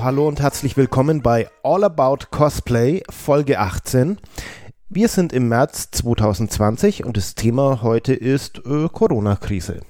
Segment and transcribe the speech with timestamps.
[0.00, 4.16] Hallo, hallo und herzlich willkommen bei All About Cosplay Folge 18.
[4.88, 9.82] Wir sind im März 2020 und das Thema heute ist äh, Corona-Krise.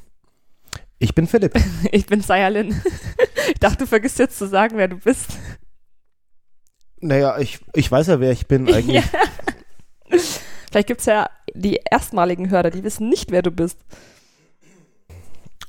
[0.99, 1.55] Ich bin Philipp.
[1.93, 2.83] Ich bin Sayalin.
[3.53, 5.29] Ich dachte, du vergisst jetzt zu sagen, wer du bist.
[7.01, 9.05] Naja, ich, ich weiß ja, wer ich bin eigentlich.
[9.05, 10.19] Ja.
[10.73, 13.79] Vielleicht gibt es ja die erstmaligen Hörer, die wissen nicht, wer du bist.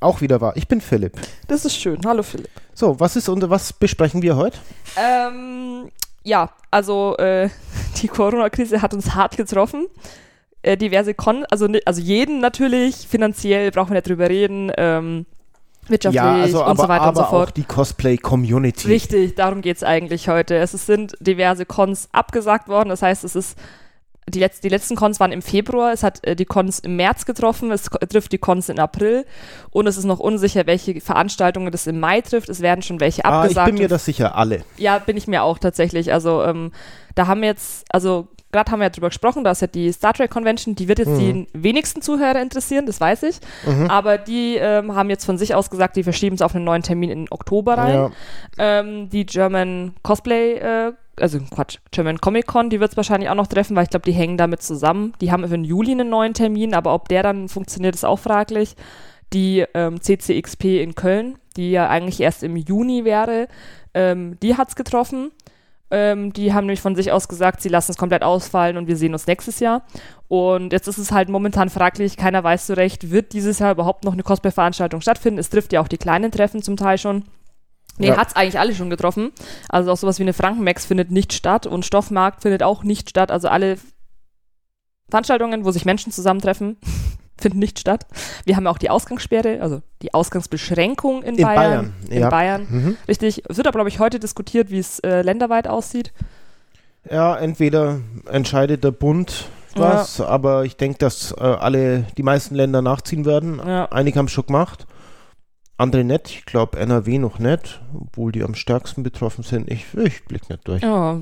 [0.02, 0.54] Auch wieder wahr.
[0.56, 1.14] Ich bin Philipp.
[1.48, 2.00] Das ist schön.
[2.06, 2.50] Hallo Philipp.
[2.74, 4.58] So, was ist und was besprechen wir heute?
[4.98, 5.92] Ähm,
[6.24, 7.50] ja, also äh,
[8.02, 9.86] die Corona-Krise hat uns hart getroffen.
[10.64, 14.72] Äh, diverse Kon, also, also jeden natürlich, finanziell brauchen wir nicht drüber reden.
[14.76, 15.28] Ähm,
[15.88, 17.50] wirtschaftlich ja, also, und aber, so weiter und so fort.
[17.50, 18.88] auch die Cosplay-Community.
[18.88, 20.56] Richtig, darum geht es eigentlich heute.
[20.56, 22.90] Es sind diverse Cons abgesagt worden.
[22.90, 23.56] Das heißt, es ist
[24.30, 27.26] die, Letz-, die letzten Cons waren im Februar, es hat äh, die Cons im März
[27.26, 29.26] getroffen, es trifft die Cons in April
[29.72, 32.50] und es ist noch unsicher, welche Veranstaltungen das im Mai trifft.
[32.50, 33.68] Es werden schon welche Ah, abgesagt.
[33.70, 34.64] ich bin mir das sicher, alle.
[34.78, 36.14] ja, bin ich mir auch tatsächlich.
[36.14, 36.72] Also ähm,
[37.16, 39.92] da haben wir jetzt, also gerade haben wir ja drüber gesprochen, da ist ja die
[39.94, 43.40] Star Trek Convention, die wird jetzt die wenigsten Zuhörer interessieren, das weiß ich.
[43.88, 46.84] Aber die ähm, haben jetzt von sich aus gesagt, die verschieben es auf einen neuen
[46.84, 47.94] Termin in Oktober rein.
[47.96, 48.12] Ja.
[48.58, 53.36] Ähm, die German Cosplay, äh, also Quatsch, German Comic Con, die wird es wahrscheinlich auch
[53.36, 55.14] noch treffen, weil ich glaube, die hängen damit zusammen.
[55.22, 58.76] Die haben den Juli einen neuen Termin, aber ob der dann funktioniert, ist auch fraglich.
[59.34, 63.48] Die ähm, CCXP in Köln, die ja eigentlich erst im Juni wäre,
[63.94, 65.32] ähm, die hat es getroffen.
[65.90, 68.96] Ähm, die haben nämlich von sich aus gesagt, sie lassen es komplett ausfallen und wir
[68.96, 69.84] sehen uns nächstes Jahr.
[70.30, 74.06] Und jetzt ist es halt momentan fraglich, keiner weiß so recht, wird dieses Jahr überhaupt
[74.06, 75.40] noch eine Cosplay-Veranstaltung stattfinden?
[75.40, 77.26] Es trifft ja auch die kleinen Treffen zum Teil schon.
[78.02, 78.18] Nee, Ja.
[78.18, 79.32] hat's eigentlich alle schon getroffen.
[79.70, 83.32] Also auch sowas wie eine Frankenmax findet nicht statt und Stoffmarkt findet auch nicht statt.
[83.32, 83.78] Also alle
[85.10, 86.78] Veranstaltungen, wo sich Menschen zusammentreffen,
[87.40, 88.06] finden nicht statt.
[88.46, 91.56] Wir haben ja auch die Ausgangssperre, also die Ausgangsbeschränkung in, In Bayern.
[91.56, 92.30] Bayern, In ja.
[92.30, 92.68] Bayern.
[92.70, 92.98] Mhm.
[93.08, 93.44] Richtig.
[93.50, 96.14] Es wird aber, glaube ich, heute diskutiert, wie es äh, länderweit aussieht.
[97.10, 102.82] Ja, entweder entscheidet der Bund was, aber ich denke, dass äh, alle, die meisten Länder
[102.82, 103.60] nachziehen werden.
[103.66, 103.86] Ja.
[103.86, 104.86] Einige haben es schon gemacht,
[105.82, 106.30] andere nicht.
[106.30, 109.70] Ich glaube NRW noch nicht, obwohl die am stärksten betroffen sind.
[109.70, 110.82] Ich, ich blick nicht durch.
[110.84, 111.20] Ja,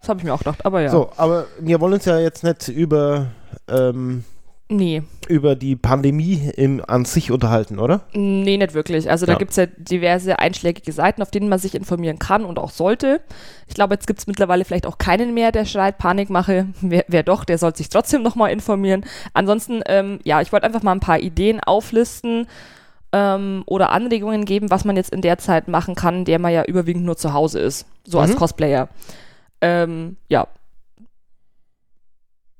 [0.00, 0.90] das habe ich mir auch gedacht, aber ja.
[0.90, 3.26] So, aber wir wollen uns ja jetzt nicht über,
[3.68, 4.24] ähm,
[4.72, 8.02] Nee, über die Pandemie im, an sich unterhalten, oder?
[8.12, 9.10] nee, nicht wirklich.
[9.10, 9.38] Also da Ja.
[9.38, 13.20] gibt es ja diverse einschlägige Seiten, auf denen man sich informieren kann und auch sollte.
[13.66, 16.68] Ich glaube, jetzt gibt es mittlerweile vielleicht auch keinen mehr, der schreit, Panikmache.
[16.82, 19.04] Wer, wer doch, der soll sich trotzdem nochmal informieren.
[19.34, 22.46] Ansonsten, ähm, ja, ich wollte einfach mal ein paar Ideen auflisten
[23.12, 26.52] ähm, oder Anregungen geben, was man jetzt in der Zeit machen kann, in der man
[26.52, 27.86] ja überwiegend nur zu Hause ist.
[28.04, 28.36] So als Mhm.
[28.36, 28.88] Cosplayer.
[29.60, 30.46] Ähm, ja.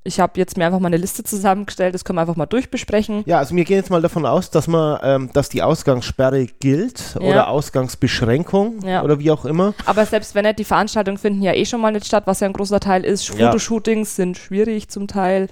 [0.03, 3.21] Ich habe jetzt mir einfach mal eine Liste zusammengestellt, das können wir einfach mal durchbesprechen.
[3.27, 7.13] Ja, also wir gehen jetzt mal davon aus, dass man, ähm, dass die Ausgangssperre gilt
[7.13, 7.21] Ja.
[7.21, 9.03] oder Ausgangsbeschränkung Ja.
[9.03, 9.75] oder wie auch immer.
[9.85, 12.47] Aber selbst wenn nicht, die Veranstaltungen finden ja eh schon mal nicht statt, was ja
[12.47, 13.27] ein großer Teil ist.
[13.37, 13.47] Ja.
[13.51, 15.49] Fotoshootings sind schwierig zum Teil.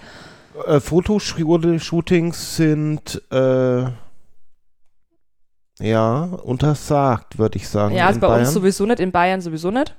[0.66, 3.84] Äh, Fotoshootings sind äh,
[5.80, 7.96] ja untersagt, würde ich sagen.
[7.96, 8.42] Ja, also bei Bayern.
[8.42, 9.96] uns sowieso nicht, in Bayern sowieso nicht.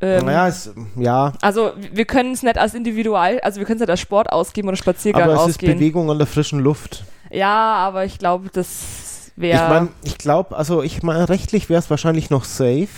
[0.00, 3.80] Ähm, Naja, es, ja, Also wir können es nicht als Individual, also wir können es
[3.80, 5.74] nicht als Sport ausgeben oder Spaziergang aber es ist ausgehen.
[5.78, 7.04] Bewegung an der frischen Luft.
[7.30, 9.68] Ja, aber ich glaube, das Ich wäre.
[9.70, 12.88] meine, ich glaube, also ich meine, rechtlich wäre es wahrscheinlich noch safe,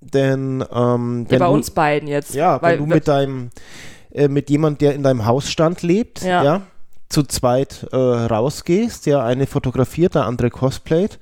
[0.00, 2.34] denn ähm, ja, bei du, uns beiden jetzt.
[2.34, 3.50] ja, weil wenn du mit deinem
[4.12, 6.62] äh, mit jemand, der in deinem Hausstand lebt, ja, Ja.
[7.10, 11.18] Zu zweit äh, rausgehst, der eine fotografiert, der andere cosplayt,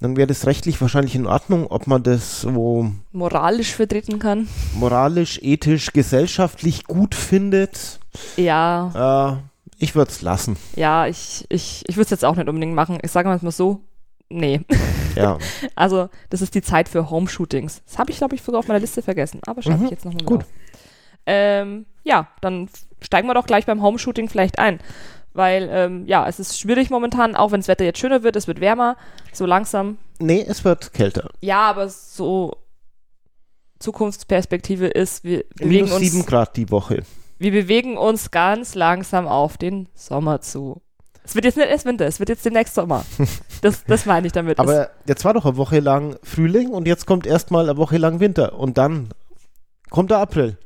[0.00, 4.48] dann wäre das rechtlich wahrscheinlich in Ordnung, ob man das so moralisch vertreten kann.
[4.74, 8.00] moralisch, ethisch, gesellschaftlich gut findet.
[8.36, 9.42] Ja, Äh,
[9.78, 10.56] ich würde es lassen.
[10.74, 12.98] ja, ich, ich, ich würde es jetzt auch nicht unbedingt machen.
[13.02, 13.80] Ich sage mal so,
[14.30, 14.60] nee.
[15.16, 15.36] Ja,
[15.74, 17.82] Also, das ist die Zeit für Home-Shootings.
[17.86, 19.40] Das habe ich, glaube ich, sogar auf meiner Liste vergessen.
[19.46, 20.40] Aber schreibe Mhm, ich jetzt noch mal gut.
[20.40, 20.48] auf.
[21.26, 22.68] Ähm, ja, dann
[23.02, 24.78] steigen wir doch gleich beim Home-Shooting vielleicht ein.
[25.32, 28.48] Weil, ähm, ja, es ist schwierig momentan, auch wenn das Wetter jetzt schöner wird, es
[28.48, 28.96] wird wärmer,
[29.32, 29.98] so langsam.
[30.18, 31.30] nee, es wird kälter.
[31.40, 32.56] Ja, aber so
[33.78, 37.02] Zukunftsperspektive ist, wir bewegen Minus 7 uns, Grad die Woche.
[37.38, 40.82] wir bewegen uns ganz langsam auf den Sommer zu.
[41.22, 43.04] Es wird jetzt nicht erst Winter, es wird jetzt demnächst Sommer.
[43.62, 44.58] Das, das meine ich damit.
[44.58, 47.98] Es- Aber jetzt war doch eine Woche lang Frühling und jetzt kommt erstmal eine Woche
[47.98, 49.10] lang Winter und dann
[49.90, 50.56] kommt der April.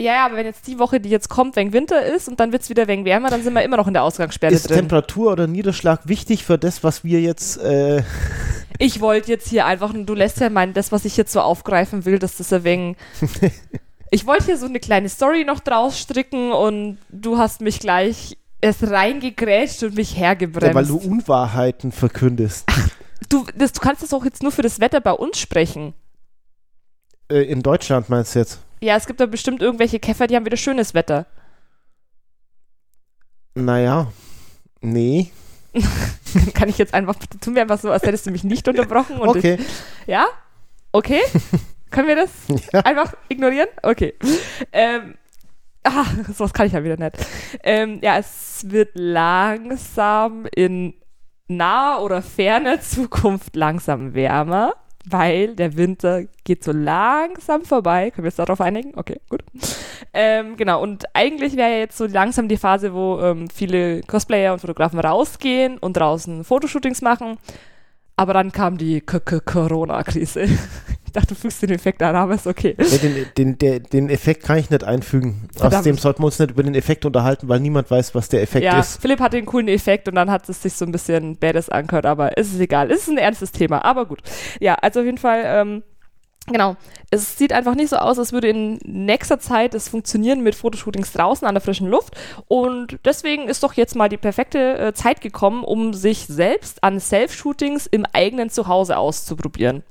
[0.00, 2.52] Ja, ja, aber wenn jetzt die Woche, die jetzt kommt, wegen Winter ist und dann
[2.52, 4.78] wird es wieder wegen wärmer, dann sind wir immer noch in der Ausgangssperre Ist drin.
[4.78, 8.02] Temperatur oder Niederschlag wichtig für das, was wir jetzt äh,
[8.78, 12.06] Ich wollte jetzt hier einfach, du lässt ja meinen, das, was ich jetzt so aufgreifen
[12.06, 12.96] will, dass das wenig.
[14.10, 18.38] ich wollte hier so eine kleine Story noch draus stricken und du hast mich gleich
[18.62, 20.74] erst reingegrätscht und mich Ja, hergebremst.
[20.74, 22.66] weil du Unwahrheiten verkündest.
[23.28, 25.92] Du, das, du kannst das auch jetzt nur für das Wetter bei uns sprechen.
[27.30, 28.60] Äh, in Deutschland meinst du jetzt?
[28.80, 31.26] Ja, es gibt da bestimmt irgendwelche Käfer, die haben wieder schönes Wetter.
[33.54, 34.10] Naja,
[34.80, 35.30] nee.
[36.54, 39.18] Kann ich jetzt einfach, tu mir einfach so, als hättest du mich nicht unterbrochen.
[39.18, 39.58] Und Okay.
[39.60, 39.66] Ich,
[40.06, 40.26] ja?
[40.92, 41.20] Okay?
[41.90, 42.30] Können wir das
[42.72, 42.80] Ja.
[42.80, 43.68] einfach ignorieren?
[43.82, 44.14] Okay.
[44.72, 45.14] Ähm,
[45.84, 47.16] ah, sowas kann ich ja wieder nicht.
[47.64, 50.94] Ähm, ja, es wird langsam in
[51.48, 54.74] naher oder ferner Zukunft langsam wärmer,
[55.10, 58.10] weil der Winter geht so langsam vorbei.
[58.10, 58.92] Können wir uns darauf einigen?
[58.96, 59.42] Okay, gut.
[60.12, 64.60] Ähm, genau, und eigentlich wäre jetzt so langsam die Phase, wo ähm, viele Cosplayer und
[64.60, 67.38] Fotografen rausgehen und draußen Fotoshootings machen.
[68.20, 70.46] Aber dann kam die Corona-Krise.
[71.10, 72.76] Ich dachte, du fügst den Effekt an, aber ist okay.
[72.78, 75.48] Nee, den, den, der, den Effekt kann ich nicht einfügen.
[75.52, 75.74] Verdammt.
[75.74, 78.64] Außerdem sollten wir uns nicht über den Effekt unterhalten, weil niemand weiß, was der Effekt
[78.64, 79.02] ja, ist.
[79.02, 82.06] Philipp hatte einen coolen Effekt und dann hat es sich so ein bisschen badass angehört,
[82.06, 82.92] aber es ist egal.
[82.92, 84.20] Es ist ein ernstes Thema, aber gut.
[84.60, 85.82] Ja, also auf jeden Fall, ähm,
[86.46, 86.76] genau.
[87.10, 91.12] Es sieht einfach nicht so aus, als würde in nächster Zeit es funktionieren mit Fotoshootings
[91.12, 92.16] draußen an der frischen Luft.
[92.48, 97.00] Und deswegen ist doch jetzt mal die perfekte äh, Zeit gekommen, um sich selbst an
[97.00, 99.82] Self-Shootings im eigenen Zuhause auszuprobieren.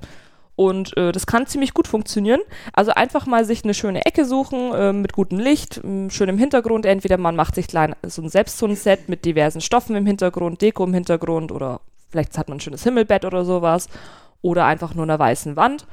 [0.60, 2.42] Und äh, das kann ziemlich gut funktionieren.
[2.74, 6.84] Also einfach mal sich eine schöne Ecke suchen äh, mit gutem Licht, schönem Hintergrund.
[6.84, 10.92] Entweder man macht sich klein, so ein Selbstzonenset mit diversen Stoffen im Hintergrund, Deko im
[10.92, 11.80] Hintergrund oder
[12.10, 13.88] vielleicht hat man ein schönes Himmelbett oder sowas.
[14.42, 15.86] Oder einfach nur einer weißen Wand.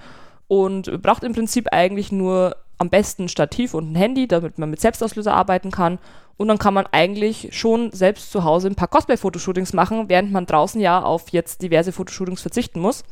[0.47, 4.69] Und braucht im Prinzip eigentlich nur am besten ein Stativ und ein Handy, damit man
[4.69, 5.99] mit Selbstauslöser arbeiten kann.
[6.37, 10.45] Und dann kann man eigentlich schon selbst zu Hause ein paar Cosplay-Fotoshootings machen, während man
[10.45, 13.03] draußen ja auf jetzt diverse Fotoshootings verzichten muss.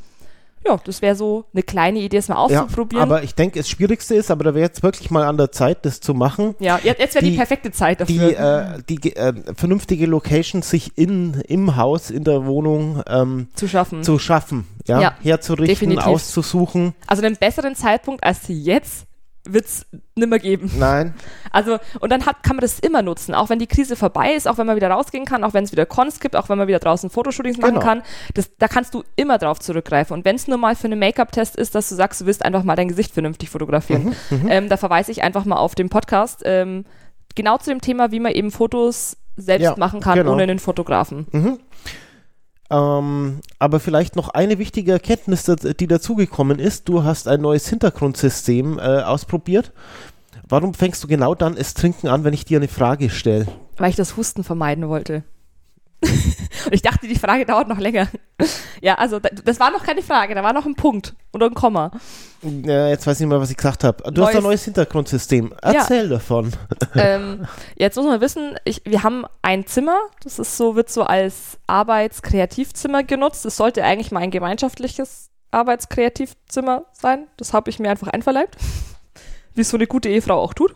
[0.67, 3.03] Ja, das wäre so eine kleine Idee, es mal Ja, auszuprobieren.
[3.03, 5.85] aber ich denke, das Schwierigste ist, aber da wäre jetzt wirklich mal an der Zeit,
[5.85, 6.55] das zu machen.
[6.59, 10.61] Ja, jetzt, jetzt wäre die, Die- perfekte Zeit Die, dafür äh, die äh, vernünftige Location
[10.63, 14.01] sich in, im Haus, in der Wohnung ähm, zu schaffen.
[14.03, 16.07] zu schaffen, ja, Ja, herzurichten, definitiv.
[16.07, 16.95] auszusuchen.
[17.05, 19.05] Also einen besseren Zeitpunkt als jetzt
[19.47, 20.71] wird's nimmer geben.
[20.77, 21.13] Nein,
[21.51, 24.47] Also, und dann hat, kann man das immer nutzen, auch wenn die Krise vorbei ist,
[24.47, 26.67] auch wenn man wieder rausgehen kann, auch wenn es wieder Cons gibt, auch wenn man
[26.67, 27.85] wieder draußen Fotoshootings machen Genau.
[27.85, 28.01] kann.
[28.33, 30.13] Das, da kannst du immer drauf zurückgreifen.
[30.15, 32.63] Und wenn es nur mal für einen Make-up-Test ist, dass du sagst, du willst einfach
[32.63, 34.15] mal dein Gesicht vernünftig fotografieren,
[34.47, 36.41] ähm, da verweise ich einfach mal auf den Podcast.
[36.45, 36.85] Ähm,
[37.35, 40.31] genau zu dem Thema, wie man eben Fotos selbst Ja, machen kann, genau.
[40.31, 41.27] ohne einen Fotografen.
[42.69, 46.89] Ähm, aber vielleicht noch eine wichtige Erkenntnis, die dazugekommen ist.
[46.89, 49.71] Du hast ein neues Hintergrundsystem äh, ausprobiert.
[50.47, 53.47] Warum fängst du genau dann das Trinken an, wenn ich dir eine Frage stelle?
[53.77, 55.23] weil ich das Husten vermeiden wollte.
[56.01, 58.07] Und ich dachte, die Frage dauert noch länger.
[58.81, 61.53] Ja, also da- das war noch keine Frage, da war noch ein Punkt oder ein
[61.53, 61.91] Komma.
[62.43, 64.11] Äh, jetzt weiß ich nicht mehr, was ich gesagt habe.
[64.11, 65.53] Du hast ein Neues- neues Hintergrundsystem.
[65.61, 66.51] Erzähl davon.
[66.95, 71.03] ähm, jetzt muss man wissen, ich, wir haben ein Zimmer, das ist so, wird so
[71.03, 73.45] als Arbeitskreativzimmer genutzt.
[73.45, 77.27] Es sollte eigentlich mal ein gemeinschaftliches Arbeitskreativzimmer sein.
[77.37, 78.57] Das habe ich mir einfach einverleibt.
[79.53, 80.75] Wie es so eine gute Ehefrau auch tut.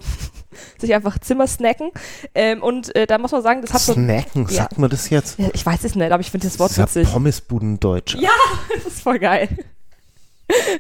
[0.78, 1.92] Sich einfach Zimmer snacken.
[2.36, 3.94] Ähm, und äh, da muss man sagen, das hat so.
[3.94, 4.64] Snacken, Ja.
[4.64, 5.40] sagt man das jetzt?
[5.40, 7.12] Ja, ich weiß es nicht, aber ich finde das Wort Das ist witzig.
[7.14, 8.16] Pommesbudendeutsch.
[8.16, 8.30] Ja,
[8.76, 9.50] das ist voll geil.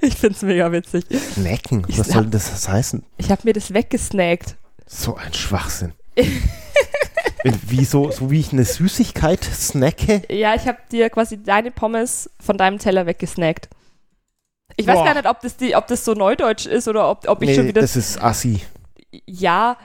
[0.01, 1.05] Ich finde es mega witzig.
[1.33, 3.03] Snacken, was soll denn das heißen?
[3.17, 4.55] Ich habe mir das weggesnackt.
[4.87, 5.93] So ein Schwachsinn.
[7.67, 10.23] wie so, so wie ich eine Süßigkeit snacke?
[10.29, 13.69] Ja, ich habe dir quasi deine Pommes von deinem Teller weggesnackt.
[14.75, 15.05] Ich weiß Boah.
[15.05, 17.55] gar nicht, ob das, die, ob das so neudeutsch ist oder ob, ob ich Nee,
[17.55, 17.81] schon wieder.
[17.81, 18.61] das ist assi.
[19.25, 19.77] Ja,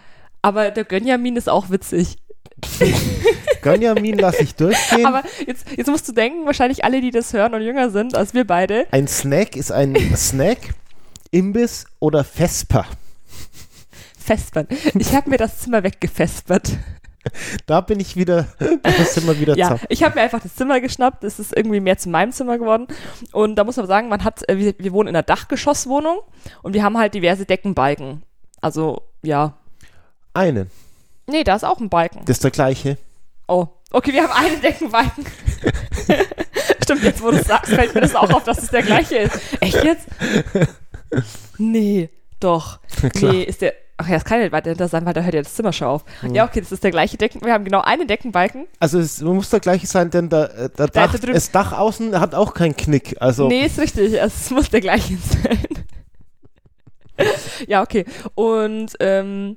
[0.43, 2.17] aber der Gönjamin ist auch witzig.
[3.63, 5.07] Gönjamin lasse ich durchgehen.
[5.07, 8.35] Aber jetzt, jetzt musst du denken, wahrscheinlich alle, die das hören und jünger sind als
[8.35, 8.87] wir beide.
[8.91, 10.75] ein Snack ist ein Snack,
[11.31, 12.87] Imbiss oder Vesper.
[14.19, 14.67] Fespern.
[14.99, 16.79] Ich habe mir das Zimmer weggefespert.
[17.67, 18.47] Da bin ich wieder,
[18.83, 19.81] da sind wir wieder Ja, zapp.
[19.89, 21.25] ich habe mir einfach das Zimmer geschnappt.
[21.25, 22.87] Es ist irgendwie mehr zu meinem Zimmer geworden.
[23.33, 26.19] Und da muss man sagen, man hat, äh, wir, wir wohnen in einer Dachgeschosswohnung
[26.63, 28.23] und wir haben halt diverse Deckenbalken.
[28.61, 29.55] Also, ja.
[30.35, 30.71] Einen.
[31.27, 32.21] Nee, da ist auch ein Balken.
[32.27, 32.99] Das ist der gleiche.
[33.49, 35.25] Oh, okay, wir haben einen Deckenbalken.
[36.83, 39.17] Stimmt, jetzt wo du es sagst, fällt mir das auch auf, dass es der gleiche
[39.17, 39.39] ist.
[39.61, 40.07] Echt jetzt?
[41.59, 42.79] Nee, doch.
[43.15, 43.33] Klar.
[43.33, 43.75] Nee, ist der.
[43.97, 45.73] Ach ja, das kann ja nicht weiter hinter sein, weil da hört ja das Zimmer
[45.73, 46.05] schon auf.
[46.33, 47.41] Ja, okay, das ist der gleiche Decken.
[47.45, 48.67] Wir haben genau einen Deckenbalken.
[48.81, 51.73] Also es muss der gleiche sein, denn der, äh, der Da Dach, drüben- das Dach
[51.73, 53.15] außen hat auch keinen Knick.
[53.21, 54.15] Also Nee, ist richtig.
[54.15, 55.59] Es muss der gleiche sein.
[57.67, 58.05] ja, okay.
[58.35, 59.57] Und ähm,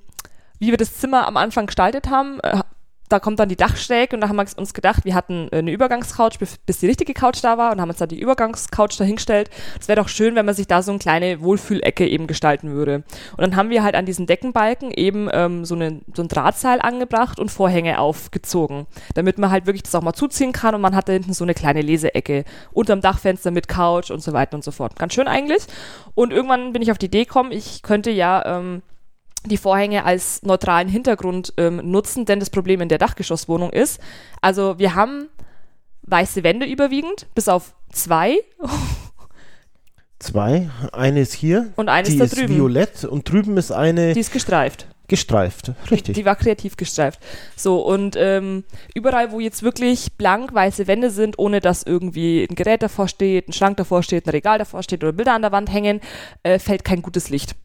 [0.60, 2.62] wie wir das Zimmer am Anfang gestaltet haben, äh,
[3.10, 5.72] da kommt dann die Dachschräge und da haben wir uns gedacht, wir hatten äh, eine
[5.72, 9.50] Übergangscouch, bis die richtige Couch da war und haben uns dann die Übergangscouch dahingestellt.
[9.80, 13.04] Es wäre doch schön, wenn man sich da so eine kleine Wohlfühlecke eben gestalten würde.
[13.32, 16.82] Und dann haben wir halt an diesen Deckenbalken eben ähm, so, eine, so ein Drahtseil
[16.82, 20.96] angebracht und Vorhänge aufgezogen, damit man halt wirklich das auch mal zuziehen kann und man
[20.96, 24.64] hat da hinten so eine kleine Leseecke unterm Dachfenster mit Couch und so weiter und
[24.64, 24.98] so fort.
[24.98, 25.64] Ganz schön eigentlich.
[26.16, 28.82] Und irgendwann bin ich auf die Idee gekommen, ich könnte ja ähm,
[29.50, 34.00] die Vorhänge als neutralen Hintergrund ähm, nutzen, denn das Problem in der Dachgeschosswohnung ist,
[34.42, 35.30] also wir haben
[36.04, 38.40] weiße Wände überwiegend, bis auf zwei.
[40.20, 40.70] zwei.
[40.92, 41.72] Eine ist hier.
[41.76, 42.56] Und eine ist da drüben.
[42.56, 44.14] violett und drüben ist eine.
[44.14, 44.88] Die ist gestreift.
[45.10, 46.16] Gestreift, richtig.
[46.16, 47.22] Die, die war kreativ gestreift.
[47.56, 52.56] So, und ähm, überall, wo jetzt wirklich blank weiße Wände sind, ohne dass irgendwie ein
[52.56, 55.54] Gerät davor steht, ein Schrank davor steht, ein Regal davor steht oder Bilder an der
[55.54, 56.02] Wand hängen,
[56.44, 57.56] äh, fällt kein gutes Licht.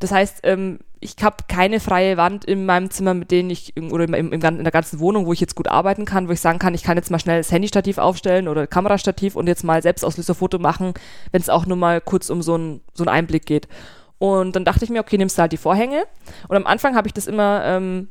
[0.00, 4.04] Das heißt, ähm, ich habe keine freie Wand in meinem Zimmer, mit denen ich, oder
[4.04, 6.58] im, im, in der ganzen Wohnung, wo ich jetzt gut arbeiten kann, wo ich sagen
[6.58, 10.58] kann, ich kann jetzt mal schnell das Handystativ aufstellen oder Kamerastativ und jetzt mal Selbstauslöserfoto
[10.58, 10.94] machen,
[11.30, 13.68] wenn es auch nur mal kurz um so, ein, so einen Einblick geht.
[14.18, 16.04] Und dann dachte ich mir, okay, nimmst du halt die Vorhänge.
[16.48, 18.08] Und am Anfang habe ich das immer ähm,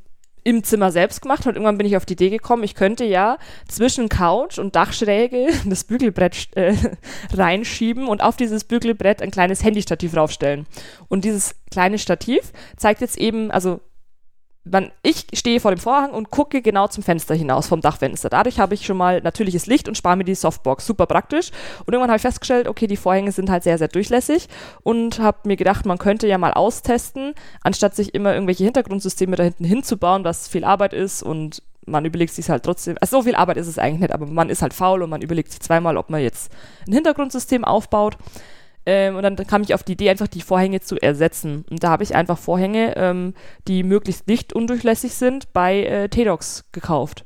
[0.48, 3.38] im Zimmer selbst gemacht und irgendwann bin ich auf die Idee gekommen, ich könnte ja
[3.68, 6.74] zwischen Couch und Dachschräge das Bügelbrett äh,
[7.34, 10.66] reinschieben und auf dieses Bügelbrett ein kleines Handystativ raufstellen.
[11.10, 13.82] Und dieses kleine Stativ zeigt jetzt eben, also
[14.72, 18.30] man, ich stehe vor dem Vorhang und gucke genau zum Fenster hinaus, vom Dachfenster.
[18.30, 20.86] Dadurch habe ich schon mal natürliches Licht und spare mir die Softbox.
[20.86, 21.52] Super praktisch.
[21.86, 24.48] Und irgendwann habe ich festgestellt, okay, die Vorhänge sind halt sehr, sehr durchlässig
[24.84, 29.44] und habe mir gedacht, man könnte ja mal austesten, anstatt sich immer irgendwelche Hintergrundsysteme da
[29.44, 33.36] hinten hinzubauen, was viel Arbeit ist und man überlegt sich halt trotzdem, also so viel
[33.36, 35.98] Arbeit ist es eigentlich nicht, aber man ist halt faul und man überlegt sich zweimal,
[35.98, 36.52] ob man jetzt
[36.86, 38.18] ein Hintergrundsystem aufbaut.
[38.88, 41.66] Ähm, und dann kam ich auf die Idee, einfach die Vorhänge zu ersetzen.
[41.70, 43.34] Und da habe ich einfach Vorhänge, ähm,
[43.68, 47.26] die möglichst lichtundurchlässig sind, bei äh, T-Docs gekauft.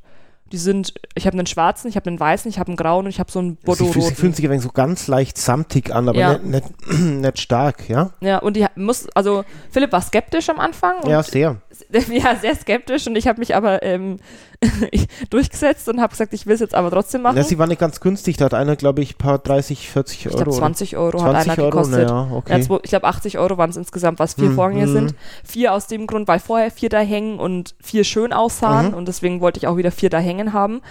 [0.51, 3.11] Die sind, ich habe einen schwarzen, ich habe einen weißen, ich habe einen grauen und
[3.11, 6.19] ich habe so einen bordeaux Sie, sie fühlen sich so ganz leicht samtig an, aber
[6.19, 6.39] Ja.
[6.39, 8.09] nicht, nicht, nicht stark, ja?
[8.21, 10.95] Ja, und die muss, also Philipp war skeptisch am Anfang.
[11.07, 11.61] Ja, sehr.
[11.91, 14.17] ja, sehr skeptisch und ich habe mich aber ähm,
[15.29, 17.37] durchgesetzt und habe gesagt, ich will es jetzt aber trotzdem machen.
[17.37, 20.19] Ja, sie war nicht ganz günstig, da hat einer, glaube ich, ein paar 30, 40
[20.19, 20.37] ich Euro.
[20.37, 21.23] glaube 20 Euro oder?
[21.23, 22.07] hat einer 20 Euro, gekostet.
[22.07, 22.53] naja, okay.
[22.53, 24.55] Ja, zwei, ich glaube 80 Euro waren es insgesamt, was vier Mhm.
[24.55, 24.91] Vorhänge Mhm.
[24.93, 25.15] sind.
[25.43, 28.93] Vier aus dem Grund, weil vorher vier da hängen und vier schön aussahen Mhm.
[28.93, 30.81] und deswegen wollte ich auch wieder vier da hängen haben.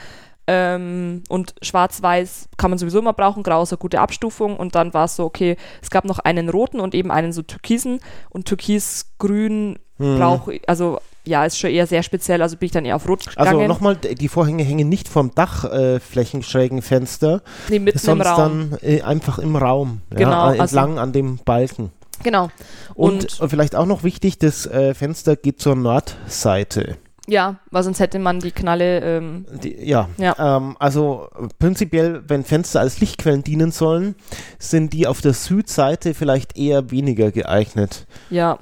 [0.46, 4.92] Ähm, und schwarz-weiß kann man sowieso immer brauchen, grau ist eine gute Abstufung und dann
[4.94, 8.00] war es so, okay, es gab noch einen roten und eben einen so türkisen
[8.30, 10.18] und türkisgrün Mhm.
[10.18, 10.98] brauche ich, also
[11.30, 13.68] ja, ist schon eher sehr speziell, also bin ich dann eher auf rot Also gegangen.
[13.68, 18.70] nochmal, die Vorhänge hängen nicht vom Dachflächenschrägen Fenster, nee, mitten im sonst Raum.
[18.70, 21.90] dann äh, einfach im Raum, Genau, ja, äh, also- entlang an dem Balken.
[22.22, 22.50] Genau.
[22.94, 26.98] Und, Und, vielleicht auch noch wichtig, das äh, Fenster geht zur Nordseite.
[27.26, 30.56] ja, weil sonst hätte man die Knalle, ähm, Die, ja, Ja.
[30.58, 34.16] Ähm, also prinzipiell, wenn Fenster als Lichtquellen dienen sollen,
[34.58, 38.06] sind die auf der Südseite vielleicht eher weniger geeignet.
[38.30, 38.58] ja,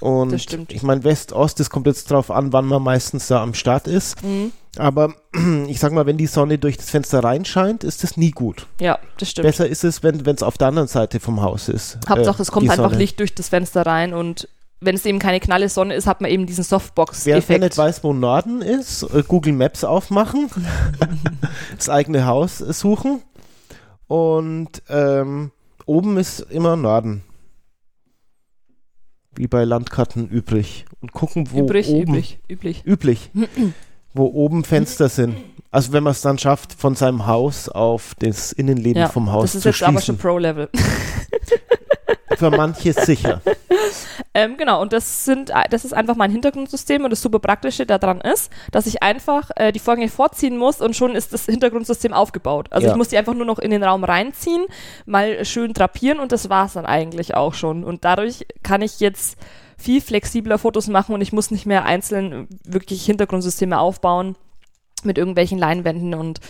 [0.00, 0.72] Und Das stimmt.
[0.72, 4.22] ich meine, West-Ost, das kommt jetzt drauf an, wann man meistens da am Start ist.
[4.22, 4.52] mhm.
[4.76, 5.14] Aber
[5.66, 8.66] ich sag mal, wenn die Sonne durch das Fenster reinscheint, ist das nie gut.
[8.80, 9.46] ja, das stimmt.
[9.46, 11.98] Besser ist es, wenn es auf der anderen Seite vom Haus ist.
[12.08, 12.92] Hauptsache, äh, es kommt einfach.
[12.94, 14.48] Licht durch das Fenster rein und
[14.80, 17.60] wenn es eben keine knalle Sonne ist, hat man eben diesen Wer, wer Softbox-Effekt.
[17.60, 20.48] nicht weiß, wo Norden ist, äh, Google Maps aufmachen,
[21.76, 23.20] das eigene Haus äh, suchen
[24.06, 25.50] und ähm,
[25.84, 27.22] oben ist immer Norden.
[29.34, 30.84] Wie bei Landkarten üblich.
[31.00, 32.82] Und gucken, wo übrig, oben üblich, üblich.
[32.84, 33.30] üblich,
[34.14, 35.36] wo oben Fenster sind.
[35.70, 39.52] Also wenn man es dann schafft, von seinem Haus auf das Innenleben Ja, vom Haus
[39.52, 40.18] Das ist zu jetzt aber schon schließen.
[40.18, 40.68] Pro-Level.
[42.40, 43.42] Für manche sicher.
[44.34, 47.84] ähm, genau, und das sind, äh, das ist einfach mein Hintergrundsystem und das super Praktische
[47.84, 52.14] daran ist, dass ich einfach äh, die Vorgänge vorziehen muss und schon ist das Hintergrundsystem
[52.14, 52.68] aufgebaut.
[52.70, 52.92] Also Ja.
[52.92, 54.64] ich muss die einfach nur noch in den Raum reinziehen,
[55.04, 57.84] mal schön drapieren und das war's dann eigentlich auch schon.
[57.84, 59.36] Und dadurch kann ich jetzt
[59.76, 64.34] viel flexibler Fotos machen und ich muss nicht mehr einzeln wirklich Hintergrundsysteme aufbauen
[65.04, 66.40] mit irgendwelchen Leinwänden und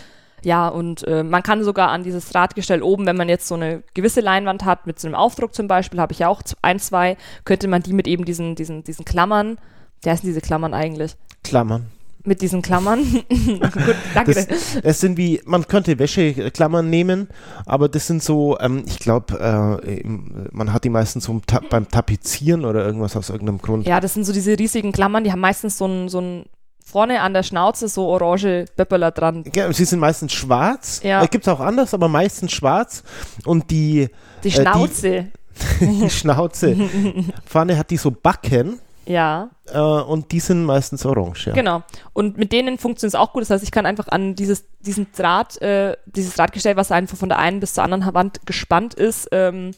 [0.43, 3.83] ja, und äh, man kann sogar an dieses Drahtgestell oben, wenn man jetzt so eine
[3.93, 7.17] gewisse Leinwand hat, mit so einem Aufdruck zum Beispiel, habe ich ja auch ein, zwei,
[7.45, 9.57] könnte man die mit eben diesen, diesen, diesen Klammern,
[10.01, 11.15] wie heißen diese Klammern eigentlich?
[11.43, 11.87] Klammern.
[12.23, 13.03] Mit diesen Klammern.
[13.29, 14.33] Gut, danke.
[14.33, 14.47] Das,
[14.83, 17.29] das sind wie, man könnte Wäscheklammern nehmen,
[17.65, 20.03] aber das sind so, ähm, ich glaube, äh,
[20.51, 23.87] man hat die meistens so beim Tapezieren oder irgendwas aus irgendeinem Grund.
[23.87, 26.45] ja, das sind so diese riesigen Klammern, die haben meistens so ein, so ein
[26.83, 29.43] vorne an der Schnauze so orange Böppeler dran.
[29.53, 31.01] Ja, Sie sind meistens schwarz.
[31.03, 31.25] Ja.
[31.25, 33.03] Gibt es auch anders, aber meistens schwarz.
[33.45, 34.09] Und die,
[34.43, 35.27] Die Äh, die- Schnauze.
[35.81, 36.75] die Schnauze
[37.45, 38.79] vorne hat die so Backen.
[39.05, 39.49] Ja.
[39.73, 41.53] Äh, und die sind meistens orange, ja.
[41.53, 41.83] Genau.
[42.13, 43.41] Und mit denen funktioniert es auch gut.
[43.41, 47.29] Das heißt, ich kann einfach an dieses, diesen Draht, äh, dieses Drahtgestell, was einfach von
[47.29, 49.71] der einen bis zur anderen Wand gespannt ist, ähm,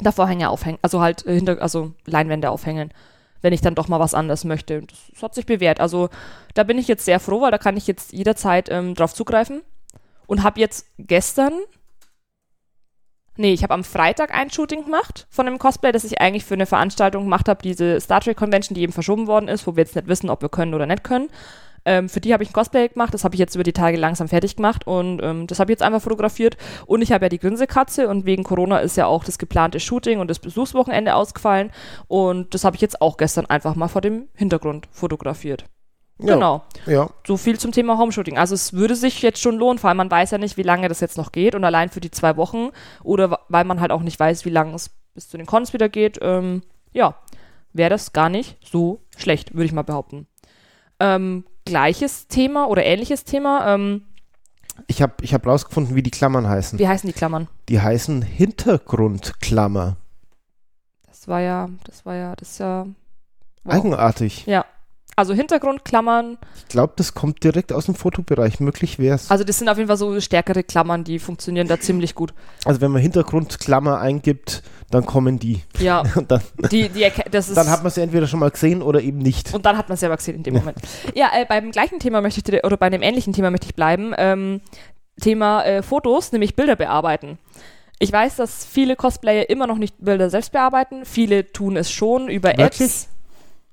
[0.00, 0.78] da Vorhänge aufhängen.
[0.82, 2.90] Also halt äh, hinter, also Leinwände aufhängen,
[3.42, 4.82] wenn ich dann doch mal was anderes möchte.
[4.82, 5.80] Das, das hat sich bewährt.
[5.80, 6.08] Also
[6.54, 9.62] da bin ich jetzt sehr froh, weil da kann ich jetzt jederzeit ähm, drauf zugreifen.
[10.26, 11.52] Und habe jetzt gestern
[13.36, 16.52] Nee, ich habe am Freitag ein Shooting gemacht von einem Cosplay, das ich eigentlich für
[16.52, 19.82] eine Veranstaltung gemacht habe, diese Star Trek Convention, die eben verschoben worden ist, wo wir
[19.82, 21.30] jetzt nicht wissen, ob wir können oder nicht können.
[21.84, 23.96] Ähm, für die habe ich ein Cosplay gemacht, das habe ich jetzt über die Tage
[23.96, 26.56] langsam fertig gemacht und ähm, das habe ich jetzt einfach fotografiert.
[26.86, 30.20] Und ich habe ja die Grinsekatze und wegen Corona ist ja auch das geplante Shooting
[30.20, 31.70] und das Besuchswochenende ausgefallen
[32.08, 35.64] und das habe ich jetzt auch gestern einfach mal vor dem Hintergrund fotografiert.
[36.22, 36.34] Ja.
[36.34, 36.62] Genau.
[36.86, 37.08] Ja.
[37.26, 38.36] So viel zum Thema Homeshooting.
[38.36, 40.88] Also es würde sich jetzt schon lohnen, vor allem man weiß ja nicht, wie lange
[40.88, 42.70] das jetzt noch geht und allein für die zwei Wochen
[43.02, 45.88] oder weil man halt auch nicht weiß, wie lange es bis zu den Cons wieder
[45.88, 47.14] geht, ähm, ja,
[47.72, 50.26] wäre das gar nicht so schlecht, würde ich mal behaupten.
[51.00, 54.02] Ähm, gleiches Thema oder ähnliches Thema, ähm,
[54.86, 56.78] Ich habe ich hab rausgefunden, wie die Klammern heißen.
[56.78, 57.48] wie heißen die Klammern?
[57.68, 59.96] Die heißen Hintergrundklammer.
[61.06, 62.86] Das war ja, das war ja, das ist ja,
[63.64, 63.74] wow.
[63.74, 64.46] Eigenartig.
[64.46, 64.64] ja.
[65.20, 68.58] Also Hintergrundklammern, Ich glaube, das kommt direkt aus dem Fotobereich.
[68.58, 69.30] Möglich wäre es.
[69.30, 72.32] also das sind auf jeden Fall so stärkere Klammern, die funktionieren da ziemlich gut.
[72.64, 75.60] Also wenn man Hintergrundklammer eingibt, dann kommen die.
[75.78, 77.56] Ja, Und dann, die, die, das ist...
[77.56, 79.52] dann hat man sie entweder schon mal gesehen oder eben nicht.
[79.54, 80.78] Und dann hat man es selber gesehen in dem Moment.
[81.14, 84.14] Ja, äh, beim gleichen Thema möchte ich, oder bei einem ähnlichen Thema möchte ich bleiben.
[84.16, 84.60] Ähm,
[85.20, 87.38] Thema äh, Fotos, nämlich Bilder bearbeiten.
[87.98, 91.04] Ich weiß, dass viele Cosplayer immer noch nicht Bilder selbst bearbeiten.
[91.04, 92.80] Viele tun es schon über Wirklich?
[92.80, 93.08] Apps.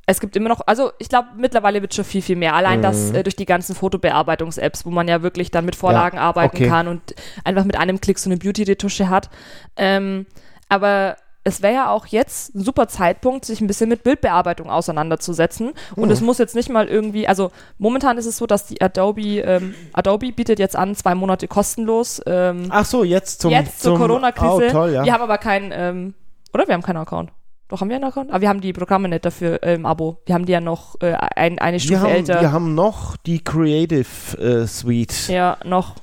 [0.10, 2.56] Es gibt immer noch, also ich glaube, mittlerweile wird schon viel, viel mehr.
[2.56, 3.16] Allein das Mhm.
[3.16, 6.70] äh, durch die ganzen Fotobearbeitungs-Apps, wo man ja wirklich dann mit Vorlagen arbeiten okay.
[6.70, 9.30] kann und einfach mit einem Klick so eine Beauty-Retusche hat.
[9.76, 10.26] Ähm,
[10.70, 15.72] aber es wäre ja auch jetzt ein super Zeitpunkt, sich ein bisschen mit Bildbearbeitung auseinanderzusetzen.
[15.98, 16.12] Und Mhm.
[16.12, 19.76] es muss jetzt nicht mal irgendwie, also momentan ist es so, dass die Adobe, ähm,
[19.94, 22.22] Adobe bietet jetzt an, zwei Monate kostenlos.
[22.26, 24.68] Ähm, Ach so, jetzt zum jetzt zur Corona-Krise.
[24.68, 25.04] Oh, toll, ja.
[25.04, 26.14] Wir haben aber keinen, ähm,
[26.54, 26.66] oder?
[26.68, 27.32] Wir haben keinen Account.
[27.70, 28.32] Doch, haben wir einen Account?
[28.32, 30.22] Aber wir haben die Programme nicht dafür äh, im Abo.
[30.26, 32.42] Wir haben die ja noch äh, ein, eine Stufe wir, haben, älter.
[32.42, 35.28] wir haben noch die Creative äh, Suite.
[35.28, 35.96] Ja, noch.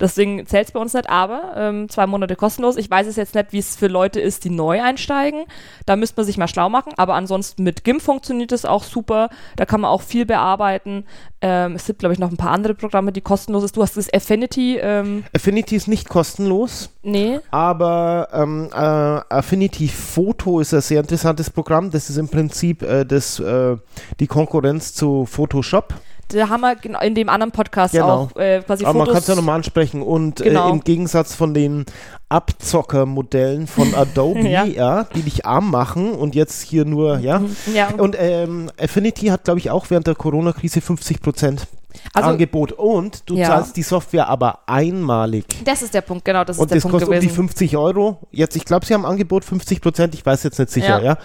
[0.00, 2.76] Deswegen zählt es bei uns nicht, aber ähm, zwei Monate kostenlos.
[2.76, 5.44] Ich weiß es jetzt nicht, wie es für Leute ist, die neu einsteigen.
[5.86, 6.92] Da müsste man sich mal schlau machen.
[6.96, 9.28] Aber ansonsten mit GIMP funktioniert es auch super.
[9.56, 11.04] Da kann man auch viel bearbeiten.
[11.42, 13.76] Ähm, es gibt, glaube ich, noch ein paar andere Programme, die kostenlos sind.
[13.76, 14.78] Du hast das Affinity.
[14.78, 17.38] Ähm, Affinity ist nicht kostenlos, nee.
[17.50, 21.90] aber ähm, äh, Affinity Photo ist ein sehr interessantes Programm.
[21.90, 23.76] Das ist im Prinzip äh, das, äh,
[24.18, 25.94] die Konkurrenz zu Photoshop.
[26.32, 28.30] Da haben wir in dem anderen Podcast Genau.
[28.32, 29.22] auch äh, quasi Aber man kann Fotos.
[29.22, 30.02] es ja nochmal ansprechen.
[30.02, 30.68] Und Genau.
[30.68, 31.84] äh, im Gegensatz von den
[32.28, 34.64] Abzockermodellen von Adobe, Ja.
[34.64, 35.04] ja.
[35.14, 37.42] die dich arm machen und jetzt hier nur, ja.
[37.74, 41.66] ja, Und ähm, Affinity hat, glaube ich, auch während der Corona-Krise 50%
[42.14, 42.72] also Angebot.
[42.72, 43.48] Und du Ja.
[43.48, 45.44] zahlst die Software aber einmalig.
[45.64, 47.28] das ist der Punkt, genau, das ist Und der das Punkt kostet um gewesen.
[47.28, 48.18] die 50 Euro.
[48.30, 51.18] Jetzt, ich glaube, sie haben Angebot 50 Prozent, ich weiß jetzt nicht sicher, ja.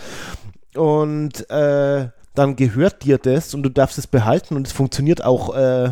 [0.79, 5.55] Und äh, dann gehört dir das und du darfst es behalten und es funktioniert auch
[5.55, 5.91] äh,